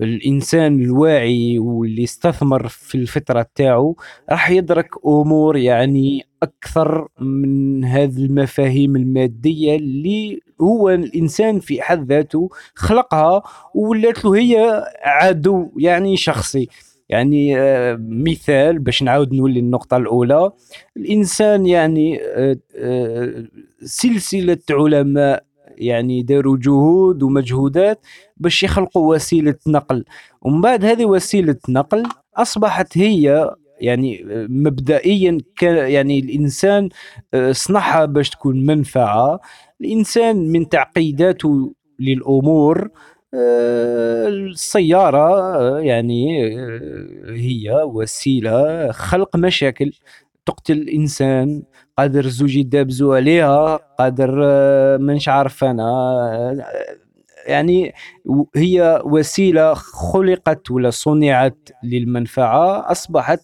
الإنسان 0.01 0.81
الواعي 0.81 1.59
واللي 1.59 2.03
استثمر 2.03 2.67
في 2.67 2.95
الفطره 2.95 3.45
تاعو 3.55 3.97
راح 4.29 4.49
يدرك 4.49 4.89
أمور 5.05 5.57
يعني 5.57 6.25
أكثر 6.43 7.07
من 7.19 7.85
هذه 7.85 8.25
المفاهيم 8.25 8.95
المادية 8.95 9.75
اللي 9.75 10.39
هو 10.61 10.89
الإنسان 10.89 11.59
في 11.59 11.81
حد 11.81 12.11
ذاته 12.11 12.49
خلقها 12.75 13.43
ولات 13.75 14.25
له 14.25 14.35
هي 14.35 14.83
عدو 15.03 15.71
يعني 15.77 16.17
شخصي. 16.17 16.67
يعني 17.09 17.59
آه، 17.59 17.97
مثال 18.01 18.79
باش 18.79 19.03
نعاود 19.03 19.33
نولي 19.33 19.59
النقطة 19.59 19.97
الأولى. 19.97 20.51
الإنسان 20.97 21.65
يعني 21.65 22.21
آه، 22.21 22.57
آه، 22.75 23.43
سلسلة 23.81 24.57
علماء 24.69 25.46
يعني 25.77 26.23
داروا 26.23 26.57
جهود 26.61 27.23
ومجهودات 27.23 28.05
باش 28.37 28.63
يخلقوا 28.63 29.15
وسيلة 29.15 29.55
نقل. 29.67 30.05
ومن 30.41 30.61
بعد 30.61 30.85
هذه 30.85 31.05
وسيلة 31.05 31.57
نقل 31.69 32.03
أصبحت 32.37 32.97
هي 32.97 33.51
يعني 33.79 34.23
مبدئيا 34.49 35.37
كان 35.57 35.91
يعني 35.91 36.19
الإنسان 36.19 36.89
آه، 37.33 37.51
صنعها 37.51 38.05
باش 38.05 38.29
تكون 38.29 38.65
منفعة. 38.65 39.39
الإنسان 39.81 40.51
من 40.51 40.69
تعقيداته 40.69 41.73
للأمور 41.99 42.89
آه، 43.33 44.27
السيارة 44.27 45.39
آه، 45.55 45.79
يعني 45.79 46.49
هي 47.25 47.81
وسيلة 47.83 48.91
خلق 48.91 49.35
مشاكل. 49.35 49.91
تقتل 50.47 50.73
الإنسان 50.73 51.63
قادر 51.97 52.25
الزوج 52.25 52.55
يدابزوا 52.55 53.15
عليها 53.15 53.75
قادر 53.75 54.35
منش 54.97 55.29
عارف 55.29 55.63
أنا 55.63 55.87
يعني 57.47 57.93
هي 58.55 59.01
وسيلة 59.05 59.73
خلقت 59.73 60.71
ولا 60.71 60.89
صنعت 60.89 61.69
للمنفعة 61.83 62.91
أصبحت 62.91 63.39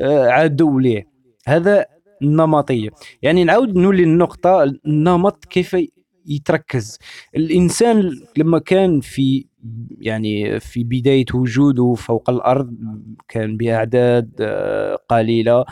آه، 0.00 0.28
عدو 0.28 0.78
ليه. 0.78 1.06
هذا 1.46 1.86
النمطيه 2.22 2.88
يعني 3.22 3.44
نعاود 3.44 3.76
نولي 3.76 4.02
النقطة 4.02 4.62
النمط 4.62 5.44
كيف 5.44 5.76
يتركز. 6.26 6.98
الإنسان 7.36 8.10
لما 8.36 8.58
كان 8.58 9.00
في 9.00 9.46
يعني 10.00 10.60
في 10.60 10.84
بداية 10.84 11.24
وجوده 11.34 11.94
فوق 11.94 12.30
الأرض 12.30 12.76
كان 13.28 13.56
باعداد 13.56 14.30
آه، 14.40 14.96
قليلة. 15.08 15.64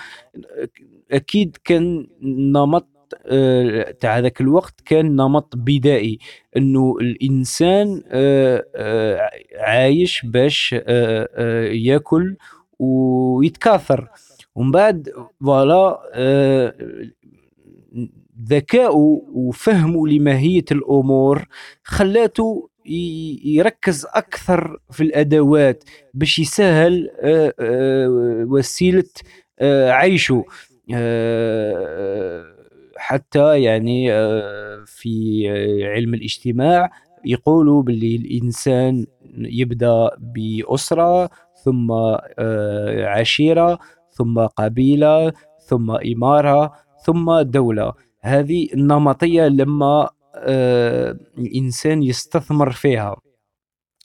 أكيد 1.12 1.56
كان 1.64 2.06
نمط 2.22 2.86
آه، 3.26 3.90
تاع 3.90 4.18
هذاك 4.18 4.40
الوقت 4.40 4.80
كان 4.84 5.16
نمط 5.16 5.54
بدائي 5.56 6.18
إنه 6.56 6.96
الإنسان 7.00 8.02
آه، 8.08 8.64
آه، 8.76 9.30
عايش 9.58 10.26
باش 10.26 10.72
يأكل 11.72 12.36
ويتكاثر. 12.78 14.08
ومن 14.54 14.70
بعد 14.70 15.08
فوالا 15.44 15.98
ذكاؤه 18.48 19.22
وفهمه 19.32 20.08
لماهية 20.08 20.64
الأمور 20.72 21.44
خلاته 21.84 22.69
يركز 23.44 24.06
أكثر 24.14 24.78
في 24.90 25.02
الأدوات 25.02 25.84
باش 26.14 26.38
يسهل 26.38 27.10
وسيلة 28.48 29.04
عيشه. 29.90 30.44
حتى 33.00 33.62
يعني 33.62 34.12
آه، 34.12 34.84
في 34.86 35.48
علم 35.94 36.14
الاجتماع 36.14 36.90
يقولوا 37.24 37.82
باللي 37.82 38.16
الإنسان 38.16 39.06
يبدأ 39.38 40.10
بأسرة 40.18 41.30
ثم 41.64 41.90
آه، 42.38 43.06
عشيرة 43.06 43.78
ثم 44.10 44.38
قبيلة 44.40 45.32
ثم 45.66 45.90
إمارة 45.90 46.72
ثم 47.04 47.40
دولة. 47.40 47.92
هذه 48.20 48.68
النمطية 48.74 49.48
لما 49.48 50.02
آه، 50.02 50.10
الإنسان 51.38 52.02
يستثمر 52.02 52.72
فيها. 52.72 53.16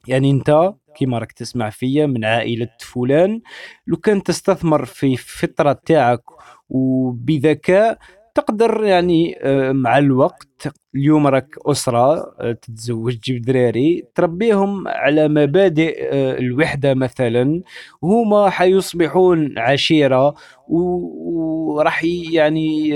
يعني 0.08 0.32
أنت 0.32 0.74
كيما 0.96 1.20
راك 1.20 1.32
تسمع 1.32 1.70
فيا 1.70 2.06
من 2.06 2.26
عائلة 2.26 2.70
فلان 2.80 3.42
لو 3.88 3.98
كان 3.98 4.24
تستثمر 4.24 4.86
في 4.86 5.14
الفطرة 5.14 5.82
تاعك 5.86 6.24
وبذكاء 6.70 7.98
تقدر 8.36 8.84
يعني 8.84 9.36
آه، 9.42 9.72
مع 9.72 9.98
الوقت 9.98 10.68
اليوم 10.96 11.28
راك 11.28 11.56
أسرة 11.66 12.34
آه، 12.42 12.52
تتزوج 12.52 13.16
تجيب 13.18 13.42
دراري 13.42 14.04
تربيهم 14.16 14.88
على 14.88 15.28
مبادئ 15.28 15.98
آه، 16.14 16.38
الوحدة 16.40 16.94
مثلا. 16.94 17.62
هما 18.04 18.50
حيصبحون 18.50 19.60
عشيرة 19.60 20.36
وراح 20.68 22.04
يعني 22.32 22.90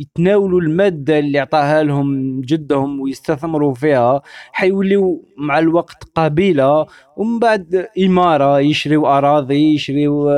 يتناولوا 0.00 0.60
المادة 0.60 1.18
اللي 1.18 1.38
اعطاها 1.38 1.82
لهم 1.82 2.40
جدهم 2.40 3.00
ويستثمروا 3.00 3.74
فيها. 3.74 4.22
حيوليو 4.52 5.24
مع 5.38 5.58
الوقت 5.58 6.04
قبيلة 6.14 6.86
ومن 7.16 7.38
بعد 7.38 7.86
إمارة 8.04 8.60
يشريوا 8.60 9.18
أراضي 9.18 9.74
يشريوا 9.74 10.32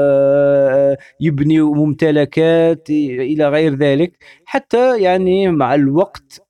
يبنيوا 1.21 1.75
ممتلكات 1.75 2.91
إلى 2.91 3.49
غير 3.49 3.75
ذلك. 3.75 4.13
حتى 4.51 5.01
يعني 5.03 5.49
مع 5.49 5.75
الوقت 5.75 6.47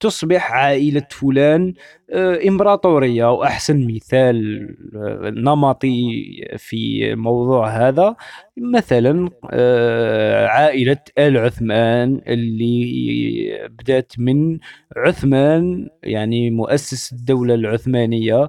تصبح 0.00 0.52
عائلة 0.52 1.06
فلان 1.10 1.74
آه، 2.12 2.38
إمبراطورية 2.48 3.32
وأحسن 3.32 3.86
مثال 3.94 4.68
آه، 4.96 5.30
نمطي 5.30 6.24
في 6.58 7.14
موضوع 7.14 7.68
هذا. 7.68 8.16
مثلا 8.56 9.30
آه، 9.50 10.46
عائلة 10.46 10.96
آل 11.18 11.38
عثمان 11.38 12.20
اللي 12.26 13.68
بدأت 13.80 14.12
من 14.18 14.58
عثمان 14.96 15.88
يعني 16.02 16.50
مؤسس 16.50 17.12
الدولة 17.12 17.54
العثمانية 17.54 18.48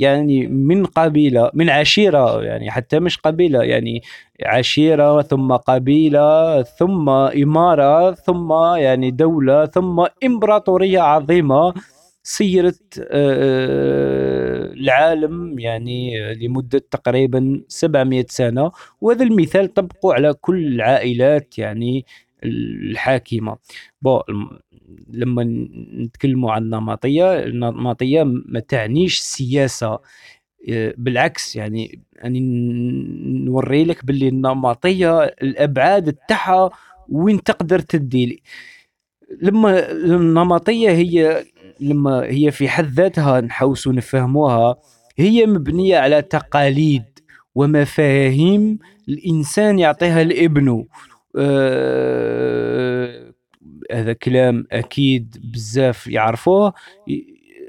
يعني 0.00 0.46
من 0.46 0.84
قبيلة 0.86 1.50
من 1.54 1.70
عشيرة 1.70 2.42
يعني 2.42 2.70
حتى 2.70 3.00
مش 3.00 3.18
قبيلة 3.18 3.62
يعني 3.62 4.02
عشيرة 4.46 5.22
ثم 5.22 5.52
قبيلة 5.52 6.62
ثم 6.62 7.08
إمارة 7.10 8.12
ثم 8.14 8.52
يعني 8.76 9.10
دولة 9.10 9.66
ثم 9.66 10.06
إمبراطورية 10.24 11.00
عظيمة. 11.00 11.74
سيرت 12.26 13.06
آه، 13.10 14.72
العالم 14.72 15.58
يعني 15.58 16.12
لمدة 16.34 16.78
تقريبا 16.90 17.62
700 17.68 18.26
سنة. 18.28 18.72
وهذا 19.00 19.24
المثال 19.24 19.74
طبقوا 19.74 20.14
على 20.14 20.34
كل 20.34 20.66
العائلات 20.66 21.58
يعني 21.58 22.06
الحاكمة. 22.44 23.56
لما 25.10 25.44
نتكلموا 25.94 26.52
عن 26.52 26.62
النمطية 26.62 27.44
النمطية 27.44 28.22
ما 28.24 28.60
تعنيش 28.60 29.18
السياسة. 29.18 29.98
آه، 30.70 30.94
بالعكس 30.98 31.56
يعني 31.56 32.00
يعني 32.16 32.40
نوري 33.44 33.84
لك 33.84 34.04
باللي 34.06 34.28
النمطية 34.28 35.24
الأبعاد 35.24 36.12
تاعها 36.28 36.70
وين 37.08 37.42
تقدر 37.42 37.78
تدي. 37.80 38.42
لما 39.42 39.92
النمطية 39.92 40.90
هي 40.90 41.44
لما 41.80 42.24
هي 42.24 42.50
في 42.50 42.68
حد 42.68 42.86
ذاتها 42.86 43.40
نحوسوا 43.40 43.92
نفهموها 43.92 44.76
هي 45.18 45.46
مبنية 45.46 45.98
على 45.98 46.22
تقاليد 46.22 47.04
ومفاهيم 47.54 48.78
الإنسان 49.08 49.78
يعطيها 49.78 50.24
لابنه. 50.24 50.86
آه 51.38 53.34
هذا 53.92 54.12
كلام 54.12 54.66
أكيد 54.72 55.36
بزاف 55.52 56.06
يعرفوه. 56.06 56.72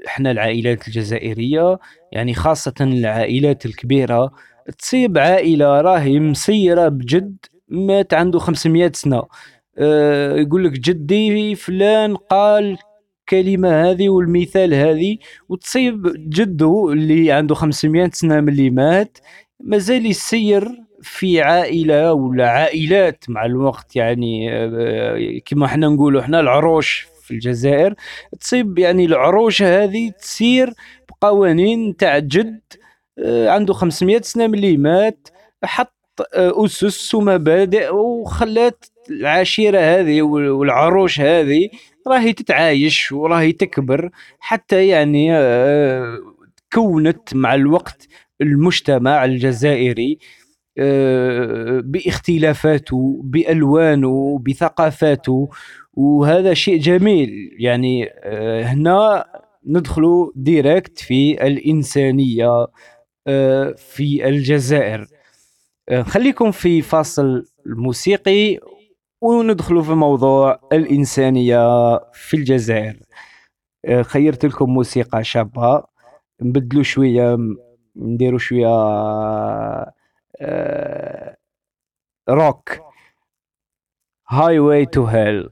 إحنا 0.06 0.30
العائلات 0.30 0.88
الجزائرية 0.88 1.78
يعني 2.12 2.34
خاصة 2.34 2.74
العائلات 2.80 3.66
الكبيرة 3.66 4.32
تصيب 4.78 5.18
عائلة 5.18 5.80
راهي 5.80 6.20
مسيرة 6.20 6.88
بجد 6.88 7.36
مات 7.68 8.14
عنده 8.14 8.38
500 8.38 8.92
سنة. 8.94 9.22
أه 9.78 10.36
يقول 10.36 10.64
لك 10.64 10.72
جدي 10.72 11.54
فلان 11.54 12.16
قال 12.16 12.78
الكلمة 13.26 13.90
هذه 13.90 14.08
والمثال 14.08 14.74
هذه 14.74 15.18
وتصيب 15.48 16.12
جده 16.28 16.88
اللي 16.92 17.32
عنده 17.32 17.54
500 17.54 18.10
سنة 18.12 18.40
من 18.40 18.48
اللي 18.48 18.70
مات 18.70 19.18
مازال 19.60 20.06
يسير 20.06 20.68
في 21.02 21.42
عائلة 21.42 22.12
ولا 22.12 22.48
عائلات 22.48 23.24
مع 23.28 23.44
الوقت 23.44 23.96
يعني 23.96 24.48
آه، 24.52 25.40
كما 25.44 25.66
إحنا 25.66 25.88
نقولوا 25.88 26.20
إحنا 26.20 26.40
العروش 26.40 27.06
في 27.22 27.30
الجزائر. 27.30 27.94
تصيب 28.40 28.78
يعني 28.78 29.04
العروش 29.04 29.62
هذه 29.62 30.10
تسير 30.10 30.72
بقوانين 31.08 31.96
تاع 31.96 32.18
جد 32.18 32.60
آه، 33.18 33.48
عنده 33.50 33.74
500 33.74 34.20
سنة 34.20 34.46
من 34.46 34.54
اللي 34.54 34.76
مات 34.76 35.28
حط 35.64 35.92
آه، 36.34 36.64
أسس 36.64 37.14
ومبادئ 37.14 37.94
وخلات 37.94 38.84
العشيرة 39.10 39.78
هذه 39.80 40.22
والعروش 40.22 41.20
هذه 41.20 41.68
راهي 42.08 42.32
تتعايش 42.32 43.12
وراهي 43.12 43.52
تكبر 43.52 44.10
حتى 44.40 44.88
يعني 44.88 45.36
آه، 45.36 46.18
كونت 46.72 47.34
مع 47.34 47.54
الوقت 47.54 48.08
المجتمع 48.40 49.24
الجزائري 49.24 50.18
آه، 50.78 51.80
باختلافاته 51.84 53.20
بألوانه 53.24 54.38
بثقافاته 54.46 55.48
وهذا 55.94 56.54
شيء 56.54 56.80
جميل. 56.80 57.56
يعني 57.58 58.10
آه، 58.24 58.62
هنا 58.62 59.24
ندخل 59.66 60.32
direct 60.36 60.98
في 60.98 61.46
الإنسانية 61.46 62.66
في 63.76 64.28
الجزائر. 64.28 65.06
خليكم 66.02 66.50
في 66.50 66.82
فاصل 66.82 67.44
الموسيقي 67.66 68.58
وندخلوا 69.34 69.82
في 69.82 69.92
موضوع 69.92 70.60
الإنسانية 70.72 71.58
في 72.12 72.34
الجزائر. 72.36 73.00
آه، 73.84 74.02
خيرت 74.02 74.46
لكم 74.46 74.70
موسيقى 74.70 75.24
شابة 75.24 75.82
نبدلوا 76.42 76.82
شوية 76.82 77.38
نديروا 77.96 78.38
شوية 78.38 78.68
rock 82.28 82.70
Highway 84.28 84.58
to 84.58 85.04
Hell 85.04 85.50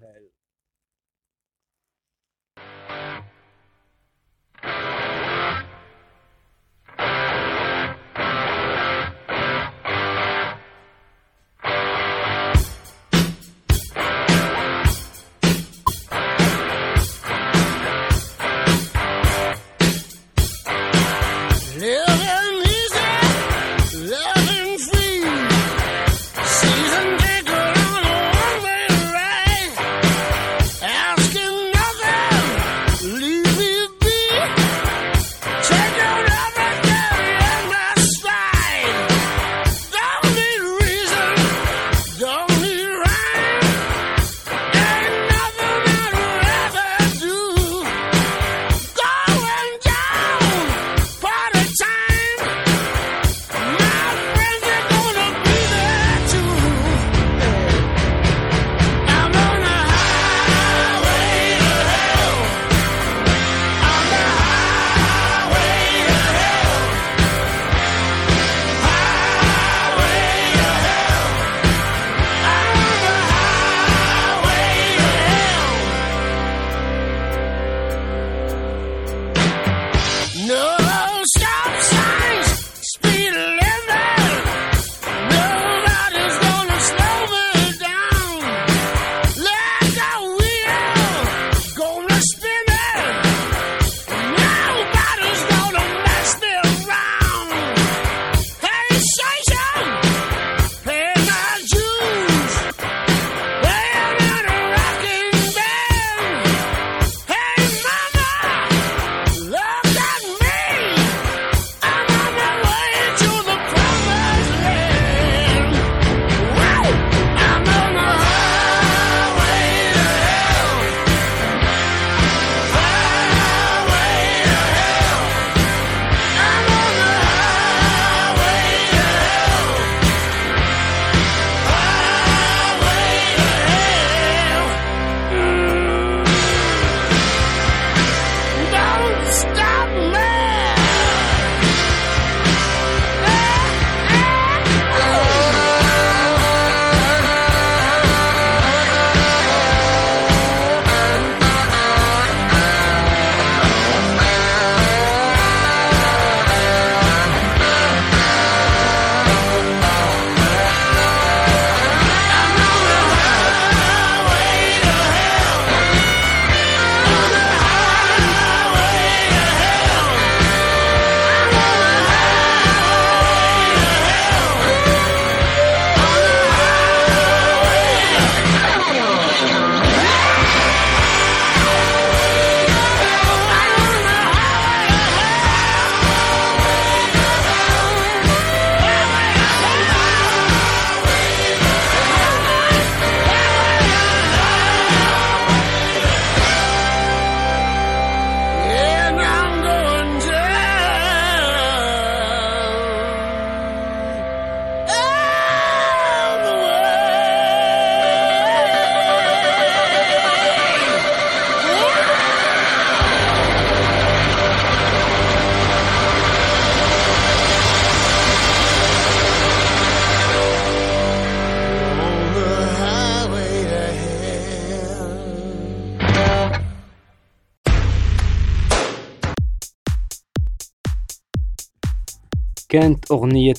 كانت 232.74 233.10
أغنية 233.10 233.54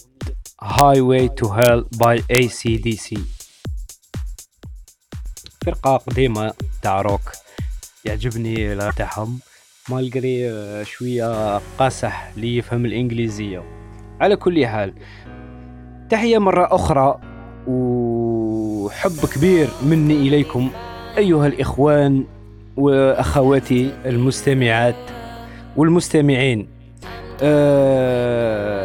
Highway 0.63 1.29
to 1.41 1.47
Hell 1.47 1.83
by 1.97 2.19
ACDC 2.37 3.19
فرقة 5.65 5.97
قديمة 5.97 6.53
تاع 6.81 7.01
روك. 7.01 7.21
يعجبني 8.05 8.75
تاعهم 8.91 9.39
مالقري 9.89 10.49
آه، 10.49 10.83
شوية 10.83 11.57
قاسح 11.57 12.31
لي 12.37 12.57
يفهم 12.57 12.85
الإنجليزية. 12.85 13.63
على 14.21 14.35
كل 14.35 14.67
حال 14.67 14.93
تحية 16.09 16.37
مرة 16.37 16.75
أخرى 16.75 17.19
وحب 17.67 19.25
كبير 19.35 19.67
مني 19.83 20.13
إليكم 20.13 20.69
أيها 21.17 21.47
الإخوان 21.47 22.23
وأخواتي 22.77 23.93
المستمعات 24.05 24.95
والمستمعين. 25.77 26.67
أه 27.41 28.84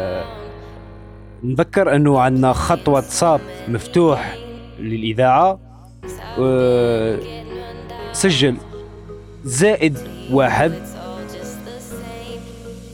نذكر 1.43 1.95
أنه 1.95 2.19
عندنا 2.19 2.53
خط 2.53 2.89
واتساب 2.89 3.41
مفتوح 3.67 4.37
للإذاعة 4.79 5.59
أه 6.39 7.19
سجل 8.11 8.57
زائد 9.43 9.97
واحد 10.31 10.71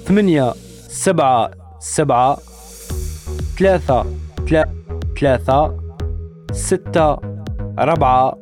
ثمانية 0.06 0.54
سبعة 0.88 1.52
سبعة 1.80 2.38
ثلاثة 3.60 4.06
ثلاثة 5.20 5.78
ستة 6.52 7.18
أربعة 7.80 8.38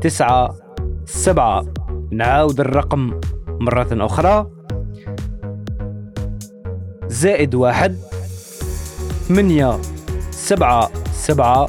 تسعة 0.00 0.54
سبعة. 1.04 1.64
نعاود 2.10 2.60
الرقم 2.60 3.20
مرة 3.48 3.88
أخرى. 3.92 4.50
زائد 7.06 7.54
واحد 7.54 7.96
ثمانية 9.28 9.78
سبعة 10.30 10.90
سبعة 11.12 11.68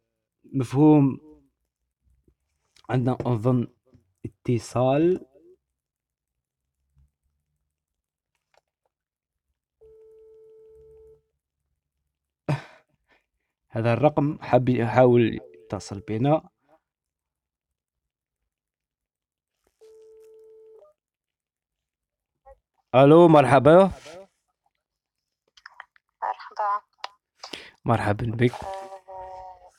مفهوم 0.53 1.19
عندنا 2.91 3.17
أظن 3.21 3.67
اتصال. 4.25 5.27
هذا 13.69 13.93
الرقم 13.93 14.39
حاب 14.41 14.69
يحاول 14.69 15.41
يتصل 15.65 16.01
بنا. 16.01 16.54
ألو 22.95 23.29
مرحبا. 23.29 23.91
مرحبا. 26.23 26.83
مرحبا 27.85 28.27
بك. 28.37 28.53
آه، 28.65 29.71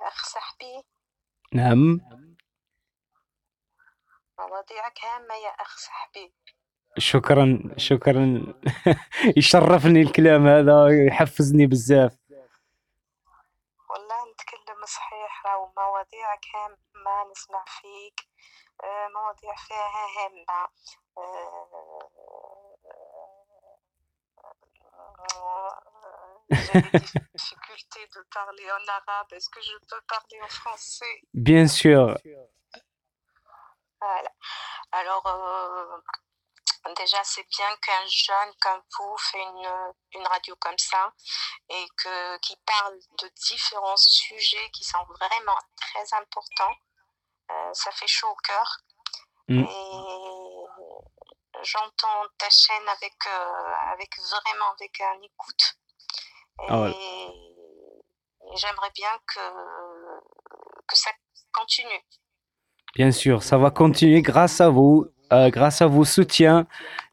أخ 0.00 0.28
صاحبي. 0.28 0.82
نعم. 1.54 2.00
مواضيعك 4.38 5.04
هامة 5.04 5.34
يا 5.34 5.50
أخ 5.50 5.76
صاحبي. 5.78 6.34
شكرا 6.98 7.74
شكرا. 7.76 8.54
يشرفني 9.38 10.02
الكلام 10.02 10.46
هذا 10.46 11.06
يحفزني 11.06 11.66
بزاف. 11.66 12.16
والله 13.90 14.32
نتكلم 14.32 14.84
صحيح 14.86 15.46
راهو 15.46 15.72
مواضيعك 15.76 16.44
هامة 16.54 17.30
نسمع 17.30 17.64
فيك. 17.68 18.20
آه، 18.84 19.08
مواضيع 19.14 19.54
فيها 19.56 20.06
هامة. 20.16 20.68
J'ai 26.50 26.80
des 26.80 26.98
difficultés 27.34 28.06
de 28.14 28.22
parler 28.32 28.70
en 28.72 28.88
arabe. 28.88 29.32
Est-ce 29.32 29.48
que 29.48 29.60
je 29.60 29.76
peux 29.88 30.00
parler 30.02 30.40
en 30.42 30.48
français? 30.48 31.22
Bien 31.34 31.66
sûr. 31.66 32.16
Voilà. 34.00 34.30
Alors, 34.92 35.26
euh, 35.26 35.98
déjà, 36.96 37.22
c'est 37.24 37.46
bien 37.48 37.76
qu'un 37.76 38.06
jeune 38.06 38.52
comme 38.60 38.82
vous 38.98 39.16
fait 39.18 39.42
une, 39.42 39.92
une 40.14 40.26
radio 40.26 40.56
comme 40.56 40.78
ça 40.78 41.12
et 41.68 41.86
que, 41.96 42.38
qui 42.38 42.56
parle 42.66 42.98
de 43.20 43.28
différents 43.28 43.96
sujets 43.96 44.70
qui 44.72 44.84
sont 44.84 45.04
vraiment 45.20 45.58
très 45.76 46.14
importants. 46.14 46.76
Euh, 47.50 47.72
ça 47.72 47.90
fait 47.92 48.06
chaud 48.08 48.28
au 48.28 48.36
cœur. 48.36 48.78
Mm. 49.48 49.64
Et 49.64 50.31
j'entends 51.63 52.23
ta 52.37 52.49
chaîne 52.49 52.87
avec, 52.97 53.17
euh, 53.27 53.93
avec 53.93 54.09
vraiment 54.33 54.69
avec 54.75 54.93
un 55.01 55.17
écoute. 55.29 55.65
Et, 56.63 56.65
Ah 56.69 56.81
ouais. 56.81 56.91
et 56.91 58.57
j'aimerais 58.59 58.91
bien 58.95 59.13
que, 59.31 59.45
que 60.87 60.95
ça 61.03 61.11
continue. 61.53 62.03
Bien 62.95 63.11
sûr 63.11 63.43
ça 63.43 63.57
va 63.57 63.69
continuer 63.71 64.21
grâce 64.21 64.59
à 64.61 64.69
vous 64.69 65.05
آه، 65.31 65.49
grâce 65.49 65.81
à 65.81 65.87
vos 65.87 66.05
soutiens 66.05 66.65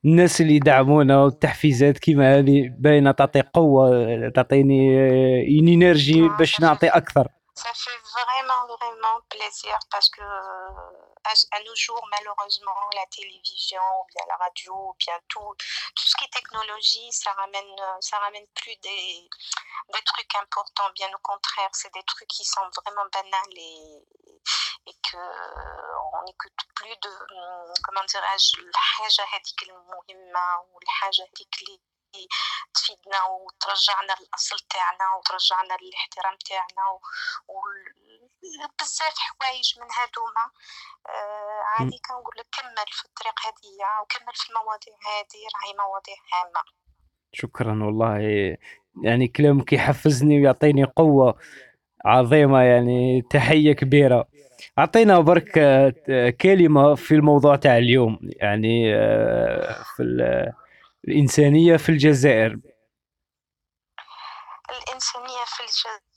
الناس 0.04 0.40
اللي 0.40 0.54
يدعمونا 0.56 1.22
والتحفيزات 1.22 1.98
كيما 1.98 2.38
هذه 2.38 2.68
باينه 2.78 3.10
تعطي 3.10 3.40
قوه 3.40 4.28
تعطيني 4.28 4.98
آه، 4.98 5.60
انرجي 5.60 6.28
باش 6.28 6.60
نعطي 6.60 6.88
اكثر 6.88 7.28
Ça 7.56 7.72
fait 7.84 8.00
vraiment, 8.16 8.62
vraiment 8.76 9.16
plaisir 9.34 9.76
parce 9.92 10.08
que 10.16 10.22
à, 11.28 11.32
à 11.56 11.62
nos 11.62 11.74
jours, 11.74 12.04
malheureusement, 12.10 12.90
la 12.94 13.06
télévision 13.06 13.82
ou 14.00 14.04
bien 14.12 14.24
la 14.28 14.36
radio 14.36 14.74
ou 14.74 14.94
bien 14.98 15.18
tout, 15.28 15.54
tout 15.96 16.06
ce 16.10 16.16
qui 16.16 16.24
est 16.24 16.32
technologie, 16.32 17.12
ça 17.12 17.32
ramène, 17.32 17.76
ça 18.00 18.18
ramène 18.18 18.46
plus 18.54 18.76
des, 18.76 19.28
des 19.92 20.02
trucs 20.02 20.34
importants. 20.36 20.90
Bien 20.94 21.10
au 21.14 21.18
contraire, 21.22 21.70
c'est 21.72 21.92
des 21.94 22.02
trucs 22.04 22.28
qui 22.28 22.44
sont 22.44 22.68
vraiment 22.78 23.06
banals 23.12 23.56
et, 23.56 24.02
et 24.86 24.94
que 25.02 25.16
on 26.14 26.22
n'écoute 26.24 26.60
plus 26.74 26.96
de, 26.96 27.12
comment 27.84 28.04
dirais-je, 28.04 28.60
الحاجة 28.60 29.24
هذيك 29.32 29.62
المهمة 29.62 30.60
والحاجة 30.72 31.22
هذيك 31.22 31.54
اللي 31.62 32.28
تفيدنا 32.74 33.24
وترجعنا 33.24 34.14
للاصل 34.20 34.58
تاعنا 34.70 35.14
وترجعنا 35.16 35.76
للاحترام 35.80 36.36
تاعنا 36.36 36.98
وبزاف 38.43 39.13
حوايج 39.17 39.73
من 39.79 39.87
هذوما 39.99 40.45
آه 41.09 41.61
عادي 41.79 41.97
كنقول 42.07 42.33
لك 42.39 42.47
كمل 42.51 42.85
في 42.91 43.05
الطريق 43.05 43.33
هذه 43.45 44.01
وكمل 44.01 44.33
في 44.35 44.49
المواضيع 44.49 44.93
هذه 44.93 45.41
راهي 45.55 45.73
مواضيع 45.87 46.15
هامة. 46.33 46.61
شكرا 47.33 47.83
والله. 47.85 48.19
يعني 49.03 49.27
كلامك 49.27 49.73
يحفزني 49.73 50.39
ويعطيني 50.39 50.83
قوة 50.83 51.39
عظيمة 52.05 52.61
يعني 52.61 53.21
تحية 53.21 53.73
كبيرة. 53.73 54.27
أعطينا 54.79 55.19
برك 55.19 55.57
آه، 55.57 56.29
كلمة 56.29 56.95
في 56.95 57.15
الموضوع 57.15 57.55
تاع 57.55 57.77
اليوم 57.77 58.19
يعني 58.21 58.95
آه، 58.95 59.83
في 59.95 60.03
ال- 60.03 60.53
الإنسانية 61.07 61.77
في 61.77 61.89
الجزائر. 61.89 62.59
الإنسانية 64.69 65.45
في 65.47 65.59
الجزائر. 65.63 66.08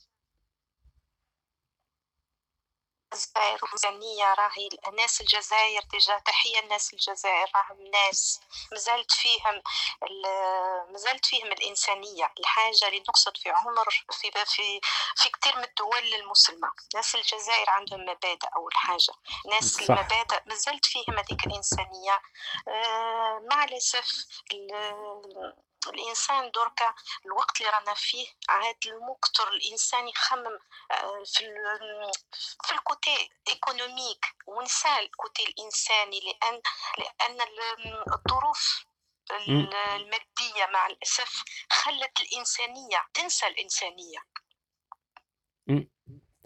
الإنسانية 3.37 4.35
راهي 4.35 4.69
الناس 4.89 5.21
الجزائر 5.21 5.83
ديجا 5.91 6.19
تحية 6.19 6.61
الناس 6.61 6.93
الجزائر 6.93 7.47
راهم 7.55 7.87
ناس 7.93 8.41
مازالت 8.73 9.13
فيهم 9.13 9.63
ال- 10.03 10.93
مازالت 10.93 11.27
فيهم 11.27 11.47
الإنسانية. 11.53 12.33
الحاجة 12.41 12.89
اللي 12.89 13.01
نقصد 13.09 13.37
في 13.37 13.51
عمر 13.51 13.85
في 13.91 14.31
في 14.47 14.81
في 15.17 15.29
كثير 15.31 15.57
من 15.57 15.65
الدول 15.65 16.15
المسلمة 16.15 16.71
ناس 16.95 17.15
الجزائر 17.15 17.71
عندهم 17.71 18.01
مبادئ 18.03 18.47
أول 18.57 18.75
حاجة. 18.75 19.13
ناس 19.51 19.65
صح. 19.65 19.81
المبادئ 19.83 20.41
مازالت 20.47 20.87
فيهم 20.87 21.19
هذيك 21.19 21.47
الإنسانية. 21.47 22.21
آه، 22.69 23.43
مع 23.51 23.65
الأسف 23.65 24.27
ال- 24.53 25.55
الإنسان 25.91 26.51
دركا 26.51 26.95
الوقت 27.27 27.61
اللي 27.61 27.71
رانا 27.73 27.95
فيه 27.95 28.27
عاد 28.49 28.77
أكثر 28.87 29.49
الإنسان 29.53 30.09
يخمم 30.09 30.59
آه، 30.91 31.23
في 31.27 31.45
في 32.65 32.73
ال 32.75 32.86
côté 32.86 33.31
économique 33.49 34.27
ونسى 34.47 34.99
ال 34.99 35.08
côté 35.08 35.45
الإنساني 35.49 36.21
لأن 36.21 36.63
لأن 36.99 37.41
ال- 37.41 38.05
الظروف 38.13 38.85
ال- 39.31 39.75
المادية 39.75 40.67
مع 40.73 40.87
الأسف 40.87 41.43
خلت 41.71 42.21
الإنسانية 42.21 43.07
تنسى 43.15 43.47
الإنسانية. 43.47 44.19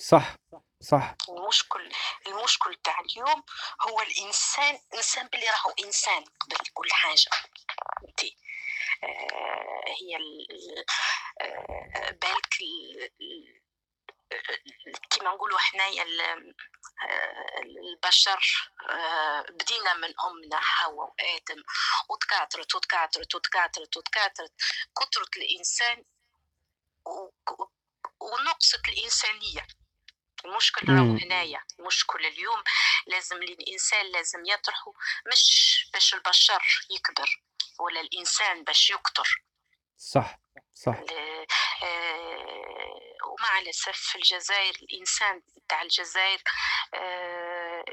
صح 0.00 0.36
صح. 0.82 1.14
المشكل 1.28 1.92
المشكل 2.26 2.74
تاع 2.74 3.00
اليوم 3.00 3.42
هو 3.88 4.00
الإنسان 4.00 4.78
إنسان 4.94 5.26
باللي 5.28 5.46
راهو 5.46 5.74
إنسان 5.84 6.24
قبل 6.24 6.56
كل 6.74 6.88
حاجة. 6.92 7.30
هي 10.00 10.16
ال- 10.16 10.84
آه 11.40 12.10
بالك 12.10 12.60
ال- 12.60 13.10
ال- 13.20 13.62
كيما 15.10 15.30
نقولوا 15.30 15.58
حنايا 15.58 16.02
آه، 16.02 17.60
البشر 17.62 18.70
آه، 18.90 19.40
بدينا 19.42 19.94
من 19.94 20.14
أمنا 20.24 20.60
حواء 20.60 21.14
وآدم 21.20 21.62
وتكاثرت 22.10 22.74
وتكاثرت 22.74 23.34
وتكاثرت 23.34 23.96
وتكاثرت. 23.96 24.52
كثرت 25.00 25.36
الإنسان 25.36 26.04
ونقصت 28.20 28.88
الإنسانية. 28.88 29.66
المشكل 30.46 30.88
راهو. 30.88 31.16
هنايا 31.16 31.60
المشكل 31.78 32.26
اليوم 32.26 32.62
لازم 33.06 33.36
الإنسان 33.36 34.06
لازم 34.06 34.46
يطرحه 34.46 34.92
مش 35.32 35.90
باش 35.92 36.14
البشر 36.14 36.62
يكبر 36.90 37.42
ولا 37.80 38.00
الإنسان 38.00 38.64
باش 38.64 38.90
يكتر. 38.90 39.42
صح 39.96 40.38
صح. 40.74 41.00
آه، 41.82 42.26
ومع 43.26 43.58
الأسف 43.58 43.96
في 43.96 44.16
الجزائر 44.18 44.74
الإنسان 44.82 45.42
تاع 45.68 45.82
الجزائر 45.82 46.42
آه، 46.94 47.84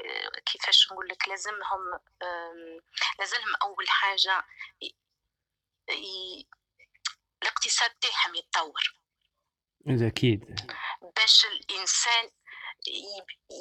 كيفاش 0.46 0.92
نقول 0.92 1.08
لك 1.08 1.28
لازمهم 1.28 2.00
لازمهم 3.18 3.54
أول 3.62 3.88
حاجة 3.88 4.44
الاقتصاد 7.42 7.90
تاعهم 7.90 8.34
يتطور. 8.34 8.94
أكيد. 9.88 10.60
باش 11.16 11.46
الإنسان 11.46 12.30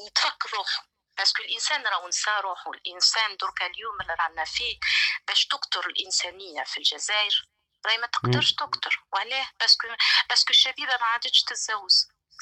يتفكر 0.08 0.50
روحه. 0.54 0.88
parce 1.18 1.34
que 1.34 1.44
الإنسان 1.44 1.88
راهو 1.88 2.08
نسى 2.08 2.32
روحه 2.42 2.72
الإنسان 2.72 3.38
دركا 3.38 3.66
اليوم 3.66 4.02
اللي 4.02 4.14
رانا 4.14 4.46
فيه 4.46 4.80
باش 5.28 5.46
تقتل 5.46 5.80
الإنسانية 5.80 6.64
في 6.64 6.78
الجزائر 6.78 7.48
راهي 7.86 7.98
ما 7.98 8.08
تقدرش 8.08 8.54
تقتل 8.54 8.92
وعلاه 9.12 9.48
parce 9.60 9.77
que 9.77 9.88
parce 10.30 10.42
que 10.42 10.50
الشبيبة 10.50 10.98
ما 10.98 11.06
عادتش 11.06 11.44
تتزوج. 11.44 11.92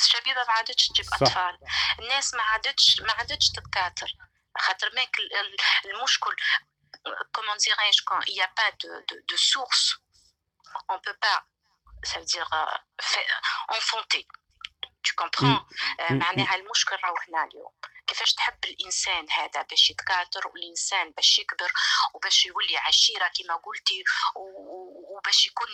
الشبيبة 0.01 0.43
ما 0.43 0.53
عادتش 0.53 0.87
تجيب 0.87 1.05
أطفال. 1.13 1.57
الناس 1.99 2.33
ما 2.33 2.43
عادتش 2.43 3.01
ما 3.01 3.13
عادتش 3.13 3.49
تتكاثر. 3.49 4.11
خاطر 4.59 4.91
ماك 4.95 5.17
المشكل 5.85 6.35
comment 7.37 7.55
dirais-je 7.55 8.03
quand 8.03 8.21
il 8.27 8.33
n'y 8.33 8.41
a 8.41 8.47
pas 8.47 8.71
de, 8.83 8.91
de, 9.09 9.15
de 9.31 9.37
source. 9.37 9.85
On 10.89 10.99
peut 10.99 11.19
pas 11.27 11.39
ça 12.03 12.19
veut 12.19 12.25
dire 12.25 12.49
euh, 12.53 12.77
faire, 13.01 13.41
enfanter. 13.69 14.27
Tu 15.03 15.13
comprends. 15.15 15.61
معناها 16.11 16.55
المشكل 16.55 16.95
راهو 17.03 17.15
هنا 17.27 17.43
اليوم. 17.43 17.73
كيفاش 18.07 18.33
تحب 18.33 18.65
الإنسان 18.65 19.25
هذا 19.31 19.61
باش 19.61 19.89
يتكاثر 19.89 20.47
والإنسان 20.47 21.11
باش 21.11 21.39
يكبر 21.39 21.71
وباش 22.13 22.45
يولي 22.45 22.77
عشيرة 22.77 23.31
كما 23.37 23.55
قلتي 23.55 24.03
وباش 24.35 25.47
يكون 25.47 25.67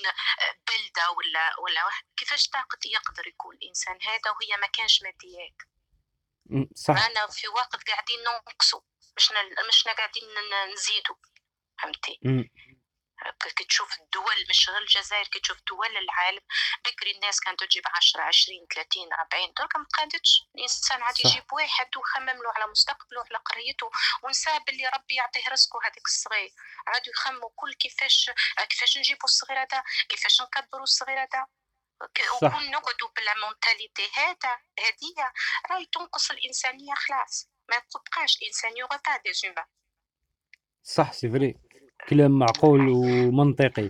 بلدة 0.68 1.12
ولا 1.12 1.60
ولا 1.60 1.86
واحد. 1.86 2.04
كيفاش 2.18 2.50
طاقة 2.50 2.80
يقدر 2.86 3.28
يكون 3.28 3.56
الإنسان 3.56 3.98
هذا 4.02 4.32
وهي 4.32 4.58
ما 4.62 4.68
كانش 4.68 5.04
ماديات 5.04 5.58
صح. 6.76 7.06
أنا 7.06 7.28
في 7.28 7.48
وقت 7.48 7.90
قاعدين 7.90 8.20
ننقصوا. 8.20 8.82
مش 9.18 9.32
مش 9.68 9.84
قاعدين 9.84 10.24
نزيدوا. 10.74 11.16
فهمتي؟ 11.82 12.20
كي 13.56 13.64
تشوف 13.64 14.00
الدول 14.00 14.46
مش 14.50 14.70
غير 14.70 14.82
الجزائر 14.82 15.28
كي 15.28 15.40
تشوف 15.40 15.58
دول 15.70 15.98
العالم 15.98 16.42
بكري 16.86 17.12
الناس 17.12 17.40
كانت 17.40 17.64
تجيب 17.64 17.84
10 17.96 18.22
20 18.22 18.68
30 18.76 19.14
40 19.14 19.54
درك 19.58 19.76
ما 19.76 19.86
قادتش. 19.98 20.32
الإنسان 20.56 21.02
عاد 21.04 21.20
يجيب 21.26 21.54
واحد 21.54 21.98
ويخمم 21.98 22.44
له 22.44 22.52
على 22.56 22.72
مستقبله 22.72 23.22
على 23.22 23.40
قريته 23.46 23.90
ونسى 24.24 24.60
باللي 24.68 24.88
ربي 24.88 25.16
يعطيه 25.16 25.50
رزقه 25.50 25.80
هذاك 25.84 26.06
الصغير. 26.06 26.54
عادوا 26.88 27.14
يخمموا 27.14 27.50
كل 27.56 27.74
كيفاش 27.74 28.32
كيفاش 28.70 28.98
نجيبوا 28.98 29.24
الصغير 29.24 29.62
هذا 29.62 29.84
كيفاش 30.10 30.42
نكبروا 30.42 30.84
الصغير 30.84 31.18
هذا. 31.24 31.48
وكون 32.02 32.72
نقعدوا 32.72 33.10
بلا 33.18 33.34
mentalité 33.38 34.10
هذا 34.14 34.54
هذه 34.80 35.32
راهي 35.72 35.86
تنقص 35.86 36.32
الإنسانية 36.32 36.94
خلاص. 36.96 37.50
ما 37.70 37.80
تبقاش 37.80 38.38
الانسان 38.42 38.74
با 39.06 39.18
دي 39.18 39.34
صح 40.84 41.14
c'est 41.14 41.30
vrai. 41.30 41.67
كلام 42.10 42.40
معقول 42.40 42.82
ومنطقي. 42.90 43.90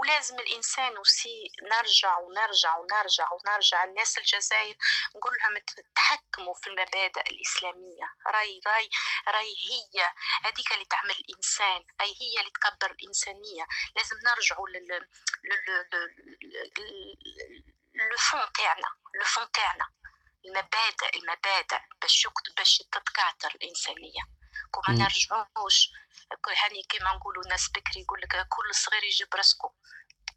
ولازم 0.00 0.38
الإنسان 0.38 0.98
aussi 0.98 1.52
نرجع 1.62 2.18
ونرجع 2.18 2.76
ونرجع 2.76 3.26
ونرجع. 3.32 3.84
الناس 3.84 4.18
الجزائر 4.18 4.76
نقول 5.16 5.32
لهم 5.42 5.62
تحكموا 5.94 6.54
في 6.54 6.66
المبادئ 6.66 7.30
الإسلامية. 7.30 8.06
راي 8.26 8.60
راي 8.66 8.88
راي 9.28 9.54
هي 9.70 10.02
هذيك 10.44 10.72
اللي 10.72 10.84
تعمل 10.84 11.14
الإنسان. 11.20 11.84
راي 12.00 12.14
هي 12.20 12.40
اللي 12.40 12.50
تكبر 12.50 12.90
الإنسانية. 12.90 13.64
لازم 13.96 14.16
نرجعوا 14.26 14.68
لل 14.68 15.06
فون 18.18 18.52
تاعنا. 18.58 18.90
لو 19.14 19.46
تاعنا. 19.52 19.88
المبادئ 20.44 21.18
المبادئ 21.18 21.78
باش 22.02 22.28
باش 22.56 22.78
تتكاثر 22.78 23.54
الإنسانية. 23.54 24.39
كما 24.73 24.95
نرجعوش 24.95 25.91
هاني 26.63 26.83
كيما 26.89 27.13
نقولوا 27.13 27.43
ناس 27.49 27.69
بكري 27.69 28.01
يقول 28.01 28.21
لك 28.21 28.47
كل 28.49 28.75
صغير 28.75 29.03
يجيب 29.03 29.27
رزقه 29.35 29.73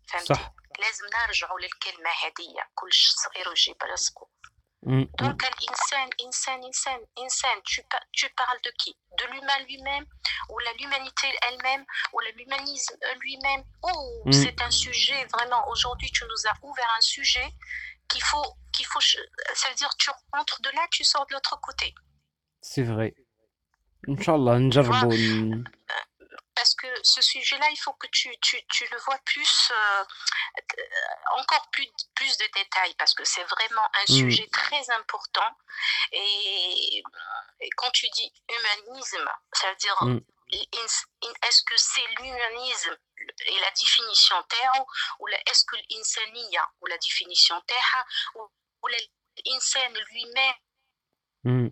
فهمتي 0.08 0.34
صح. 0.34 0.54
لازم 0.78 1.04
نرجعوا 1.14 1.60
للكلمه 1.60 2.10
هذه 2.10 2.68
كل 2.74 2.90
صغير 2.92 3.50
يجيب 3.50 3.76
رزقه 3.82 4.28
دونك 4.82 5.44
الانسان 5.44 6.10
انسان 6.20 6.64
انسان 6.64 7.06
انسان 7.18 7.62
tu 8.20 8.28
parles 8.40 8.60
de 8.62 8.70
qui 8.80 8.96
de 9.18 9.24
l'humain 9.30 9.58
lui-même 9.66 10.06
ou 10.50 10.58
la 10.60 10.72
l'humanité 10.74 11.28
elle-même 11.42 11.84
ou 12.12 12.20
l'humanisme 12.20 12.96
lui-même 13.20 13.64
ou 13.82 14.32
c'est 14.32 14.60
un 14.62 14.70
sujet 14.70 15.20
vraiment 15.34 15.68
aujourd'hui 15.68 16.10
tu 16.12 16.24
nous 16.24 16.42
as 16.50 16.56
ouvert 16.62 16.90
un 16.96 17.00
sujet 17.00 17.48
qu'il 18.08 18.22
faut 18.22 18.48
qu'il 18.72 18.86
faut 18.86 19.00
ça 19.00 19.68
veut 19.68 19.74
dire 19.74 19.92
tu 19.98 20.10
rentres 20.32 20.60
de 20.62 20.70
là 20.76 20.86
tu 20.92 21.02
sors 21.02 21.26
de 21.26 21.34
l'autre 21.34 21.56
côté 21.60 21.92
c'est 22.62 22.84
vrai 22.92 23.14
ان 24.08 24.22
شاء 24.22 24.34
الله 24.34 24.58
نجربوا 24.58 25.64
parce 26.58 26.74
que 26.74 26.88
ce 27.04 27.22
sujet-là, 27.22 27.68
il 27.70 27.76
faut 27.76 27.92
que 27.92 28.08
tu, 28.08 28.28
tu, 28.40 28.56
tu 28.66 28.84
le 28.90 28.98
vois 28.98 29.18
plus, 29.24 29.70
euh, 29.70 30.04
encore 31.38 31.68
plus, 31.70 31.86
plus 32.16 32.36
de 32.36 32.44
détails, 32.52 32.94
parce 32.98 33.14
que 33.14 33.24
c'est 33.24 33.44
vraiment 33.44 33.86
un 33.94 34.12
mmh. 34.12 34.18
sujet 34.22 34.48
très 34.50 34.90
important. 34.90 35.50
Et, 36.10 37.02
et, 37.60 37.70
quand 37.76 37.90
tu 37.92 38.06
dis 38.12 38.32
humanisme, 38.50 39.30
ça 39.52 39.70
veut 39.70 39.76
dire, 39.76 39.96
mmh. 40.02 40.18
est-ce 41.46 41.62
que 41.62 41.76
c'est 41.76 42.06
l'humanisme 42.18 42.96
et 43.46 43.58
la 43.60 43.70
définition 43.70 44.42
terre, 44.48 44.84
ou 45.20 45.28
est-ce 45.28 45.64
que 45.64 45.76
l'insania, 45.90 46.68
ou 46.80 46.86
la 46.86 46.98
définition 46.98 47.60
terre, 47.68 48.04
ou, 48.34 48.42
ou 48.82 48.88
l'insan 49.46 49.94
lui-même 50.10 50.54
mmh. 51.44 51.68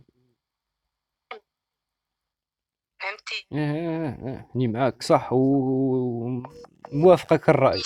فهمتي؟ 3.01 3.47
ايه 3.53 4.69
معاك 4.69 5.03
صح 5.03 5.29
وموافقك 5.33 7.49
الرأي 7.49 7.83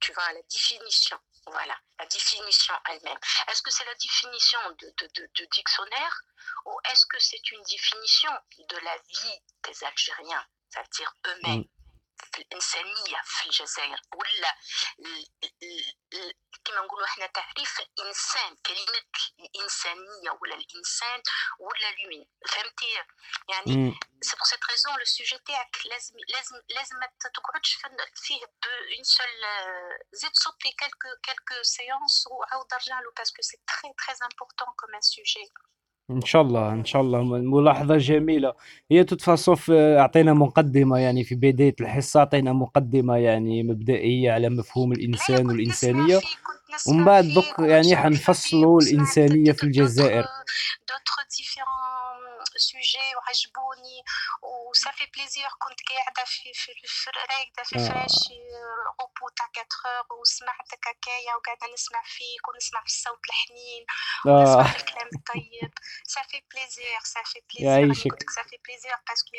tu 0.00 0.12
vois, 0.12 0.32
la 0.32 0.42
définition, 0.56 1.18
voilà, 1.56 1.76
la 1.98 2.06
définition 2.06 2.74
elle-même. 2.90 3.18
Est-ce 3.48 3.62
que 3.62 3.70
c'est 3.70 3.84
la 3.84 3.94
définition 4.06 4.58
de, 4.80 4.86
de, 4.98 5.06
de, 5.16 5.22
de 5.38 5.44
dictionnaire 5.58 6.14
ou 6.66 6.72
est-ce 6.90 7.04
que 7.12 7.18
c'est 7.18 7.44
une 7.54 7.62
définition 7.74 8.32
de 8.72 8.78
la 8.88 8.96
vie 8.96 9.38
des 9.66 9.84
Algériens, 9.84 10.44
c'est-à-dire 10.70 11.10
eux-mêmes 11.26 11.64
في 11.64 11.68
الإنسانية 12.37 13.21
في 13.25 13.45
الجزائر. 13.45 13.99
ولا 14.15 14.55
كما 16.65 16.81
نقولوا 16.81 17.05
إحنا 17.05 17.25
تعريف 17.27 17.79
الإنسان 17.79 18.55
كلمة 18.55 19.03
الإنسانية 19.39 20.31
ولا 20.41 20.55
الإنسان 20.55 21.21
ولا 21.59 21.91
l'humain 21.91 22.25
فهمتي؟ 22.49 22.85
يعني 23.49 23.99
c'est 24.21 24.35
pour 24.37 24.45
cette 24.45 24.59
raison 24.71 24.97
le 24.99 25.05
sujet 25.05 25.37
تاعك 25.37 25.77
لازم 25.85 26.15
لازم 26.27 26.55
لازم 26.69 26.95
ما 26.95 27.07
تقعدش 27.33 27.77
فيه 28.15 28.45
une 28.45 29.03
seule 29.03 29.27
زيد 30.11 30.31
sauter 30.33 30.71
quelques 30.71 31.07
quelques 31.23 31.63
séances 31.63 32.27
وعاود 32.27 32.73
ارجع 32.73 32.99
له 32.99 33.11
parce 33.17 33.32
que 33.32 33.41
c'est 33.41 33.57
très 33.57 33.93
très 34.07 34.15
important 34.23 34.73
comme 34.79 34.95
un 34.95 35.01
sujet 35.01 35.51
إن 36.15 36.21
شاء 36.25 36.41
الله 36.41 36.73
إن 36.73 36.85
شاء 36.85 37.01
الله 37.01 37.23
ملاحظة 37.23 37.97
جميلة. 37.97 38.53
de 38.91 39.03
toute 39.03 39.21
façon 39.21 39.55
أعطينا 39.69 40.33
مقدمة 40.33 40.97
يعني 40.97 41.23
في 41.23 41.35
بداية 41.35 41.75
الحصة 41.81 42.19
أعطينا 42.19 42.53
مقدمة 42.53 43.15
يعني 43.17 43.63
مبدئية 43.63 44.31
على 44.31 44.49
مفهوم 44.49 44.91
الإنسان 44.91 45.47
والإنسانية. 45.47 46.19
ومن 46.87 47.05
بعد 47.05 47.25
دوك 47.25 47.59
يعني 47.59 47.95
حنفصلوا 47.95 48.81
الإنسانية 48.81 49.51
في 49.51 49.63
الجزائر. 49.63 50.25
sujet 52.67 53.09
وعجبوني 53.17 53.97
و 54.49 54.57
ça 54.57 54.73
fait 54.73 55.05
plaisir 55.13 55.51
كنت 55.63 55.79
قاعدة 55.89 56.23
في 56.33 56.49
في, 56.61 56.71
راقده 57.31 57.63
في 57.69 57.75
فراشي 57.87 58.39
repos 58.99 59.25
تاع 59.37 59.49
4 59.85 60.19
وسمعتك 60.21 60.83
هكايا 60.91 61.33
وقاعدة 61.35 61.67
نسمع 61.73 62.01
فيك 62.15 62.43
ونسمع 62.47 62.81
في 62.85 62.91
الصوت 62.95 63.23
الحنين 63.29 63.83
ونسمع 64.25 64.67
في 64.73 64.79
الكلام 64.79 65.09
الطيب. 65.15 65.71
ça 66.13 66.22
fait 66.22 66.39
plaisir 66.49 66.99
ça 67.13 67.22
fait 67.22 67.39
plaisir 67.47 67.67
يعيشك 67.69 68.29
ça 68.37 68.44
fait 68.44 68.57
plaisir 68.65 68.95
parce 69.07 69.22
que 69.22 69.31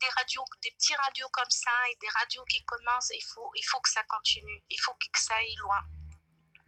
des 0.00 0.08
radios 0.18 0.42
des 0.62 0.70
petites 0.74 0.94
radios 1.04 1.26
comme 1.36 1.50
ça 1.62 1.70
des 2.00 2.08
radios 2.20 2.44
qui 2.44 2.64
commencent 2.70 3.08
continue. 4.14 4.62
Il 4.74 4.78
faut 4.84 4.94
que 5.00 5.20
ça 5.20 5.34
aille 5.34 5.56
loin. 5.64 5.82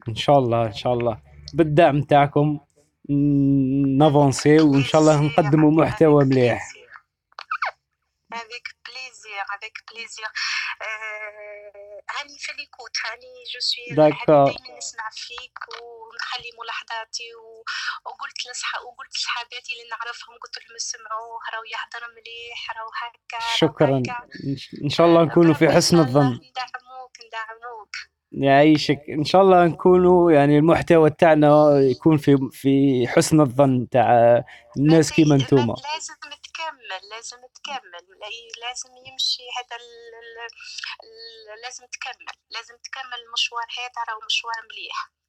إن 0.08 0.14
شاء 0.14 0.38
الله 0.38 0.66
إن 0.66 0.72
شاء 0.72 0.92
الله. 0.92 1.22
بالدعم 1.54 2.02
تاعكم. 2.02 2.60
نافونسي 3.98 4.60
وإن 4.60 4.84
شاء 4.84 5.00
الله 5.00 5.20
نقدموا 5.20 5.70
محتوى 5.70 6.24
مليح. 6.24 6.62
Avec 8.42 8.66
plaisir 8.86 9.40
avec 9.56 9.74
plaisir. 9.88 10.28
هاني 12.10 12.38
في 12.38 12.52
ليكوت 12.58 12.96
هاني 13.04 13.32
جو 13.52 13.60
سوي 13.60 13.96
دايما 13.96 14.54
نسمع 14.78 15.08
فيك 15.12 15.58
ونخلي 15.82 16.50
ملاحظاتي 16.60 17.28
وقلت 18.06 18.38
لصح 18.50 18.74
وقلت 18.82 19.16
لصحاباتي 19.16 19.72
اللي 19.72 19.88
نعرفهم 19.90 20.34
قلت 20.42 20.56
لهم 20.58 20.76
اسمعوا 20.76 21.38
راهو 21.52 21.64
يحضر 21.74 22.02
مليح 22.16 22.60
راهو 22.76 22.90
هكا 23.00 23.40
شكرا. 23.56 24.02
إن 24.84 24.88
شاء 24.88 25.06
الله 25.06 25.24
نكونوا 25.24 25.54
في 25.54 25.68
حسن 25.68 25.98
الظن. 25.98 26.32
ندعموك 26.32 27.14
ندعموك. 27.26 27.94
يعيشك. 28.34 29.00
إن 29.08 29.24
شاء 29.24 29.42
الله 29.42 29.66
نكونوا 29.66 30.32
يعني 30.32 30.58
المحتوى 30.58 31.10
تاعنا 31.10 31.80
يكون 31.80 32.16
في 32.16 32.36
في 32.52 33.04
حسن 33.08 33.40
الظن 33.40 33.88
تاع 33.88 34.44
الناس 34.76 35.12
كيما 35.12 35.36
نتوما. 35.36 35.74
لازم 35.74 36.14
تكمل 36.42 37.10
لازم 37.10 37.36
تكمل 37.54 38.04
لازم 38.62 38.90
يمشي 39.06 39.42
هذا 39.58 39.76
لازم 41.62 41.84
تكمل 41.92 42.26
لازم 42.50 42.74
تكمل 42.84 43.18
المشوار 43.26 43.66
هذا 43.78 44.00
راهو 44.08 44.20
مشوار 44.26 44.54
مليح. 44.72 45.21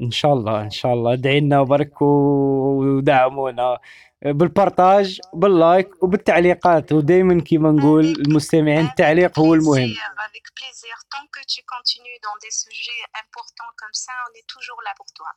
إن 0.00 0.10
شاء 0.10 0.32
الله 0.32 0.60
إن 0.62 0.70
شاء 0.70 0.92
الله. 0.94 1.12
ادعي 1.12 1.40
لنا 1.40 1.62
برك 1.62 2.02
ودعمونا. 2.02 3.78
بال 4.24 4.45
partage 4.45 5.20
بال 5.34 5.57
like 5.57 6.02
وبالتعليقات. 6.02 6.92
ودائما 6.92 7.40
كيما 7.40 7.70
نقول 7.70 8.04
المستمعين 8.04 8.84
التعليق 8.86 9.38
هو 9.38 9.54
المهم. 9.54 9.94
avec 10.26 10.46
plaisir. 10.60 10.96
Tant 11.14 11.26
que 11.34 11.42
tu 11.54 11.60
continues 11.74 12.18
dans 12.26 12.36
des 12.44 12.54
sujets 12.64 13.02
importants 13.22 13.72
comme 13.80 13.94
ça 14.04 14.12
on 14.28 14.32
est 14.38 14.46
toujours 14.54 14.80
là 14.86 14.92
pour 14.96 15.06
toi. 15.14 15.30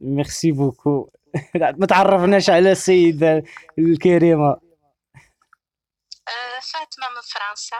ميرسي 0.00 0.52
بوكو 0.52 1.10
ما 1.80 1.86
تعرفناش 1.86 2.50
على 2.50 2.72
السيده 2.72 3.42
الكريمة. 3.78 4.56
فاطمه 6.62 7.08
من 7.08 7.20
فرنسا 7.32 7.76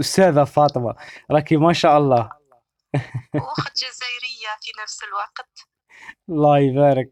أستاذة 0.00 0.44
فاطمة. 0.44 0.94
راكي 1.30 1.56
ما 1.56 1.72
شاء 1.72 1.98
الله. 1.98 2.30
واخت 3.34 3.76
جزائرية 3.76 4.56
في 4.62 4.72
نفس 4.82 5.04
الوقت. 5.04 5.58
الله 6.28 6.58
يبارك. 6.58 7.10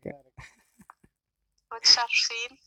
متشرفين. 1.72 2.58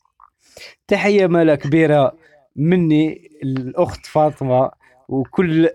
تحية 0.88 1.28
مالا 1.28 1.56
كبيرة 1.56 2.18
مني 2.56 3.30
الأخت 3.44 4.06
فاطمة 4.06 4.72
وكل 5.10 5.66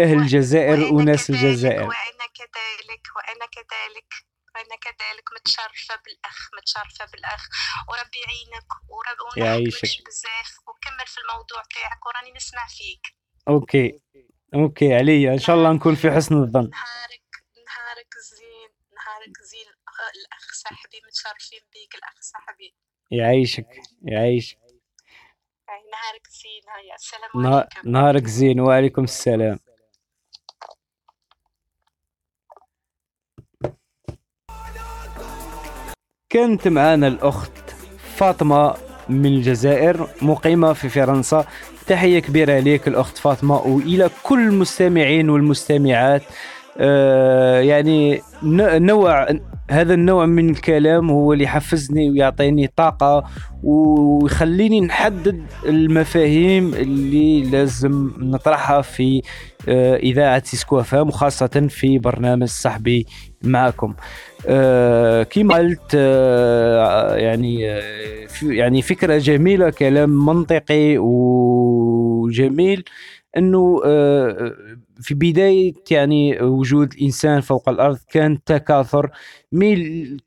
أهل 0.00 0.18
الجزائر 0.18 0.92
وناس 0.92 1.30
الجزائر. 1.30 1.82
وأنا 1.82 2.26
كذلك 2.34 3.02
وأنا 3.16 3.46
كذلك 3.46 4.10
وأنا 4.54 4.76
كذلك 4.76 5.24
متشرفة 5.36 6.00
بالأخ 6.04 6.48
متشرفة 6.58 7.04
بالأخ. 7.12 7.48
وربي 7.88 8.18
يعينك 8.26 8.68
وربي 8.88 9.40
يعيشك. 9.46 10.06
بزاف 10.06 10.58
وكمل 10.68 11.06
في 11.06 11.18
الموضوع 11.20 11.62
تاعك 11.74 12.06
وراني 12.06 12.32
نسمع 12.36 12.66
فيك. 12.66 13.16
OK. 13.48 14.00
OK 14.54 14.94
عليا 14.94 15.32
إن 15.32 15.38
شاء 15.38 15.56
الله 15.56 15.72
نكون 15.72 15.94
في 15.94 16.10
حسن 16.10 16.34
الظن. 16.34 16.70
نهارك 16.70 17.22
نهارك 17.68 18.14
زين. 18.30 18.70
نهارك 18.96 19.36
زين. 19.42 19.66
الأخ 20.14 20.52
صاحبي 20.52 21.00
متشرفين 21.06 21.60
بيك 21.72 21.94
الأخ 21.94 22.20
صاحبي. 22.20 22.74
يعيشك 23.10 23.80
يعيشك. 24.02 24.58
نهارك 25.68 26.26
زين. 26.30 26.62
هيا 26.76 26.94
السلام 26.94 27.46
عليكم. 27.46 27.90
نهارك 27.90 28.26
زين 28.26 28.60
وعليكم 28.60 29.04
السلام. 29.04 29.58
كانت 36.28 36.68
معنا 36.68 37.06
الأخت 37.08 37.70
فاطمة 38.16 38.76
من 39.08 39.26
الجزائر 39.26 40.10
مقيمة 40.22 40.72
في 40.72 40.88
فرنسا. 40.88 41.46
تحية 41.88 42.18
كبيرة 42.18 42.58
ليك 42.58 42.88
الأخت 42.88 43.18
فاطمة 43.18 43.56
وإلى 43.56 44.10
كل 44.22 44.48
المستمعين 44.48 45.30
والمستمعات. 45.30 46.22
آه 46.80 47.60
يعني 47.60 48.22
نوع 48.78 49.26
هذا 49.70 49.94
النوع 49.94 50.26
من 50.26 50.50
الكلام 50.50 51.10
هو 51.10 51.32
اللي 51.32 51.44
يحفزني 51.44 52.10
ويعطيني 52.10 52.66
طاقة 52.76 53.24
ويخليني 53.62 54.80
نحدد 54.80 55.42
المفاهيم 55.66 56.74
اللي 56.74 57.42
لازم 57.42 58.12
نطرحها 58.18 58.82
في 58.82 59.22
آه، 59.68 59.96
إذاعة 59.96 60.42
سيسكو 60.44 60.82
FM 60.82 61.08
وخاصة 61.08 61.66
في 61.68 61.98
برنامج 61.98 62.48
صاحبي 62.48 63.06
معكم 63.42 63.94
آه 64.46 65.22
كما 65.22 65.54
قلت 65.54 65.92
آه 65.94 67.14
يعني 67.16 67.60
يعني 68.42 68.82
فكرة 68.82 69.18
جميلة 69.18 69.70
كلام 69.70 70.10
منطقي 70.26 70.98
وجميل 70.98 72.84
إنه 73.36 73.80
آه 73.86 74.52
في 75.00 75.14
بداية 75.14 75.72
يعني 75.90 76.42
وجود 76.42 76.92
الإنسان 76.92 77.40
فوق 77.40 77.68
الأرض 77.68 77.98
كان 78.10 78.44
تكاثر. 78.44 79.10
ميل 79.52 80.20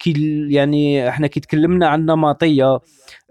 يعني 0.49 1.09
إحنا 1.09 1.28
كي 1.28 1.39
تكلمنا 1.39 1.88
عن 1.88 2.05
نمطية 2.05 2.80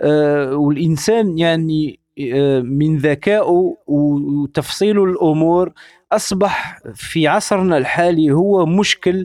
آه 0.01 0.55
والإنسان 0.57 1.39
يعني 1.39 2.01
آه 2.35 2.61
من 2.61 2.97
ذكائه 2.97 3.77
وتفصيل 3.87 5.03
الأمور 5.03 5.73
أصبح 6.13 6.79
في 6.95 7.29
عصرنا 7.29 7.79
الحالي 7.79 8.31
هو 8.33 8.67
مشكل 8.67 9.19
آه 9.21 9.25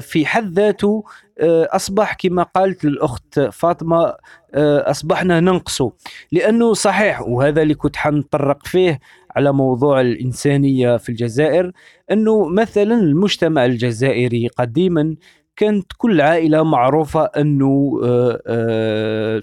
في 0.00 0.26
حد 0.26 0.52
ذاته 0.52 1.04
آه، 1.40 1.68
أصبح 1.72 2.14
كما 2.14 2.42
قالت 2.42 2.84
الأخت 2.84 3.40
فاطمة 3.40 4.14
آه، 4.54 4.90
أصبحنا 4.90 5.40
ننقصه. 5.40 5.92
لأنه 6.32 6.74
صحيح 6.74 7.22
وهذا 7.22 7.62
اللي 7.62 7.74
كنت 7.74 7.96
حنطرق 7.96 8.66
فيه 8.66 9.00
على 9.36 9.52
موضوع 9.52 10.00
الإنسانية 10.00 10.96
في 10.96 11.08
الجزائر 11.08 11.72
أنه 12.10 12.48
مثلا 12.48 12.94
المجتمع 12.94 13.64
الجزائري 13.64 14.48
قديما 14.48 15.16
كانت 15.56 15.92
كل 15.98 16.20
عائلة 16.20 16.62
معروفة 16.62 17.24
أنه 17.24 18.00
آه، 18.04 18.42
آه، 18.46 19.42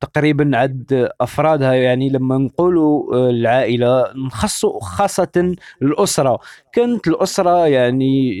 تقريبا 0.00 0.50
عد 0.56 1.08
أفرادها 1.20 1.72
يعني 1.74 2.08
لما 2.10 2.38
نقولوا 2.38 3.14
آه، 3.14 3.30
العائلة 3.30 4.12
نخصوا 4.26 4.80
خاصة 4.80 5.54
الأسرة. 5.82 6.38
كانت 6.72 7.08
الأسرة 7.08 7.66
يعني 7.66 8.40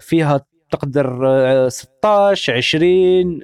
فيها 0.00 0.40
تقدر 0.70 1.68
16 1.68 2.52
20 2.56 3.40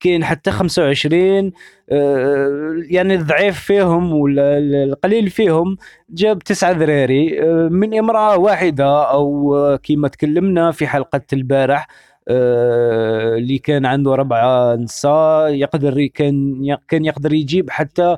كاين 0.00 0.24
حتى 0.24 0.50
25 0.50 1.52
آه، 1.92 2.74
يعني 2.90 3.14
الضعيف 3.14 3.60
فيهم 3.60 4.12
ولا 4.12 4.58
القليل 4.58 5.30
فيهم 5.30 5.76
جاب 6.10 6.38
تسعة 6.38 6.70
ذراري 6.72 7.42
آه، 7.42 7.68
من 7.68 7.98
امرأة 7.98 8.38
واحدة 8.38 9.10
أو 9.10 9.78
كما 9.82 10.08
تكلمنا 10.08 10.70
في 10.72 10.86
حلقة 10.86 11.20
البارح. 11.32 11.86
آه، 11.86 12.07
اللي 12.28 13.58
كان 13.58 13.86
عنده 13.86 14.14
ربعة 14.14 14.74
نساء 14.74 15.48
يقدر 15.48 16.06
كان 16.06 16.76
كان 16.88 17.04
يقدر 17.04 17.32
يجيب 17.32 17.70
حتى 17.70 18.16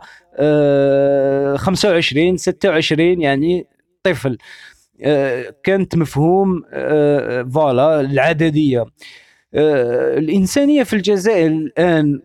25 1.56 2.36
26 2.36 3.20
يعني 3.20 3.66
طفل. 4.02 4.38
كانت 5.64 5.96
مفهوم 5.96 6.62
فوالا 7.52 8.00
العددية. 8.00 8.84
آه، 9.54 10.18
الإنسانية 10.18 10.82
في 10.82 10.96
الجزائر 10.96 11.46
الآن 11.46 12.20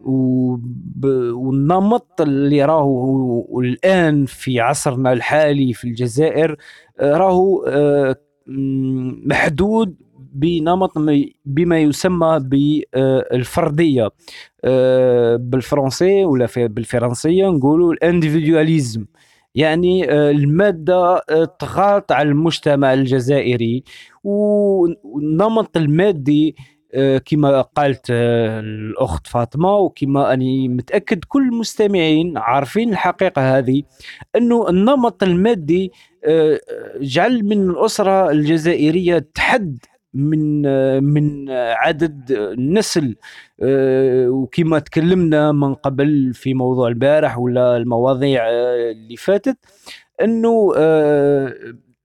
والنمط 1.33 2.21
اللي 2.21 2.65
راهو 2.65 3.61
الآن 3.61 4.25
في 4.25 4.59
عصرنا 4.59 5.13
الحالي 5.13 5.73
في 5.73 5.83
الجزائر 5.83 6.57
آه، 6.99 7.17
راهو 7.17 7.63
آه، 7.67 8.15
محدود 9.27 9.95
بنمط 10.35 10.91
بما 11.45 11.79
يسمى 11.79 12.39
بالفردية. 12.41 14.09
بالفرنسي 15.37 16.25
ولا 16.25 16.47
بالفرنسية 16.55 17.47
نقولوا 17.49 17.93
الانديفيدواليزم. 17.93 19.05
يعني 19.55 20.11
المادة 20.11 21.19
طغات 21.59 22.11
على 22.11 22.29
المجتمع 22.29 22.93
الجزائري. 22.93 23.83
والنمط 24.23 25.77
المادي 25.77 26.55
آه، 26.95 27.17
كما 27.17 27.61
قالت 27.61 28.05
آه، 28.11 28.59
الأخت 28.59 29.27
فاطمة 29.27 29.75
وكما 29.77 30.33
أني 30.33 30.67
متأكد 30.67 31.23
كل 31.27 31.41
المستمعين 31.41 32.37
عارفين 32.37 32.89
الحقيقة 32.89 33.57
هذه 33.57 33.83
أنه 34.35 34.69
النمط 34.69 35.23
المادي 35.23 35.91
آه، 36.25 36.59
جعل 37.01 37.43
من 37.43 37.69
الأسرة 37.69 38.31
الجزائرية 38.31 39.29
تحد 39.33 39.77
من 40.15 40.61
من 41.03 41.49
عدد 41.51 42.31
النسل. 42.31 43.15
وكما 44.29 44.79
تكلمنا 44.79 45.51
من 45.51 45.73
قبل 45.73 46.31
في 46.33 46.53
موضوع 46.53 46.87
البارح 46.87 47.37
ولا 47.39 47.77
المواضيع 47.77 48.49
اللي 48.49 49.15
فاتت 49.17 49.57
إنه 50.21 50.73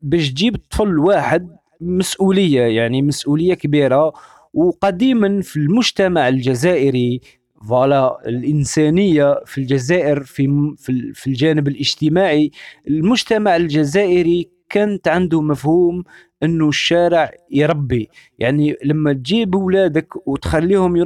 باش 0.02 0.30
تجيب 0.30 0.56
طفل 0.70 0.98
واحد 0.98 1.56
مسؤولية 1.80 2.62
يعني 2.62 3.02
مسؤولية 3.02 3.54
كبيرة 3.54 4.12
وقديما 4.54 5.42
في 5.42 5.56
المجتمع 5.56 6.28
الجزائري 6.28 7.20
فوالا 7.68 8.18
الإنسانية 8.26 9.42
في 9.46 9.58
الجزائر 9.58 10.22
في 10.22 10.74
في 11.14 11.26
الجانب 11.26 11.68
الاجتماعي 11.68 12.50
المجتمع 12.88 13.56
الجزائري 13.56 14.48
كانت 14.70 15.08
عنده 15.08 15.40
مفهوم 15.40 16.04
إنه 16.42 16.68
الشارع 16.68 17.30
يربي. 17.50 18.08
يعني 18.38 18.76
لما 18.84 19.12
تجيب 19.12 19.54
أولادك 19.56 20.28
وتخليهم 20.28 20.96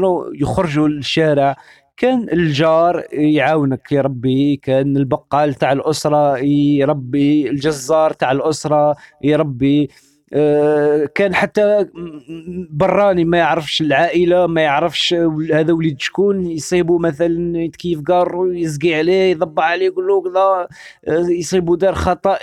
يخرجوا 0.40 0.88
للشارع 0.88 1.56
كان 1.96 2.28
الجار 2.32 3.04
يعاونك 3.12 3.92
يربي. 3.92 4.56
كان 4.56 4.96
البقال 4.96 5.54
تاع 5.54 5.72
الأسرة 5.72 6.38
يربي. 6.38 7.50
الجزار 7.50 8.12
تاع 8.12 8.32
الأسرة 8.32 8.96
يربي. 9.22 9.88
كان 11.14 11.34
حتى 11.34 11.86
براني 12.70 13.24
ما 13.24 13.38
يعرفش 13.38 13.80
العائلة 13.80 14.46
ما 14.46 14.60
يعرفش 14.60 15.14
هذا 15.52 15.72
وليد 15.72 16.00
شكون 16.00 16.46
يصيبوا 16.46 16.98
مثلا 16.98 17.58
يتكيف 17.58 18.00
قار 18.00 18.50
يزقي 18.52 18.94
عليه 18.94 19.30
يضبع 19.30 19.64
عليه 19.64 19.86
يقول 19.86 20.06
له 20.06 20.22
كذا 20.22 20.68
آه، 21.08 21.28
يصيبوا 21.28 21.76
دار 21.76 21.94
خطأ 21.94 22.38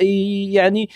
يعني 0.53 0.89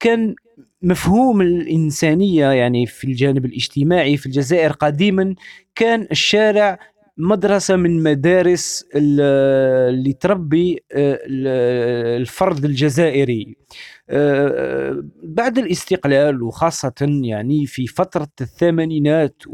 كان 0.00 0.34
مفهوم 0.82 1.40
الإنسانية 1.40 2.46
يعني 2.46 2.86
في 2.86 3.04
الجانب 3.04 3.44
الاجتماعي 3.44 4.16
في 4.16 4.26
الجزائر 4.26 4.72
قديما 4.72 5.34
كان 5.74 6.08
الشارع 6.10 6.78
مدرسة 7.18 7.76
من 7.76 8.02
مدارس 8.02 8.84
اللي 8.94 10.12
تربي 10.12 10.84
آه، 10.92 11.18
الفرد 12.16 12.64
الجزائري. 12.64 13.56
آه، 13.60 13.97
بعد 15.22 15.58
الاستقلال 15.58 16.42
وخاصة 16.42 17.20
يعني 17.24 17.66
في 17.66 17.86
فترة 17.86 18.28
الثمانينات 18.40 19.42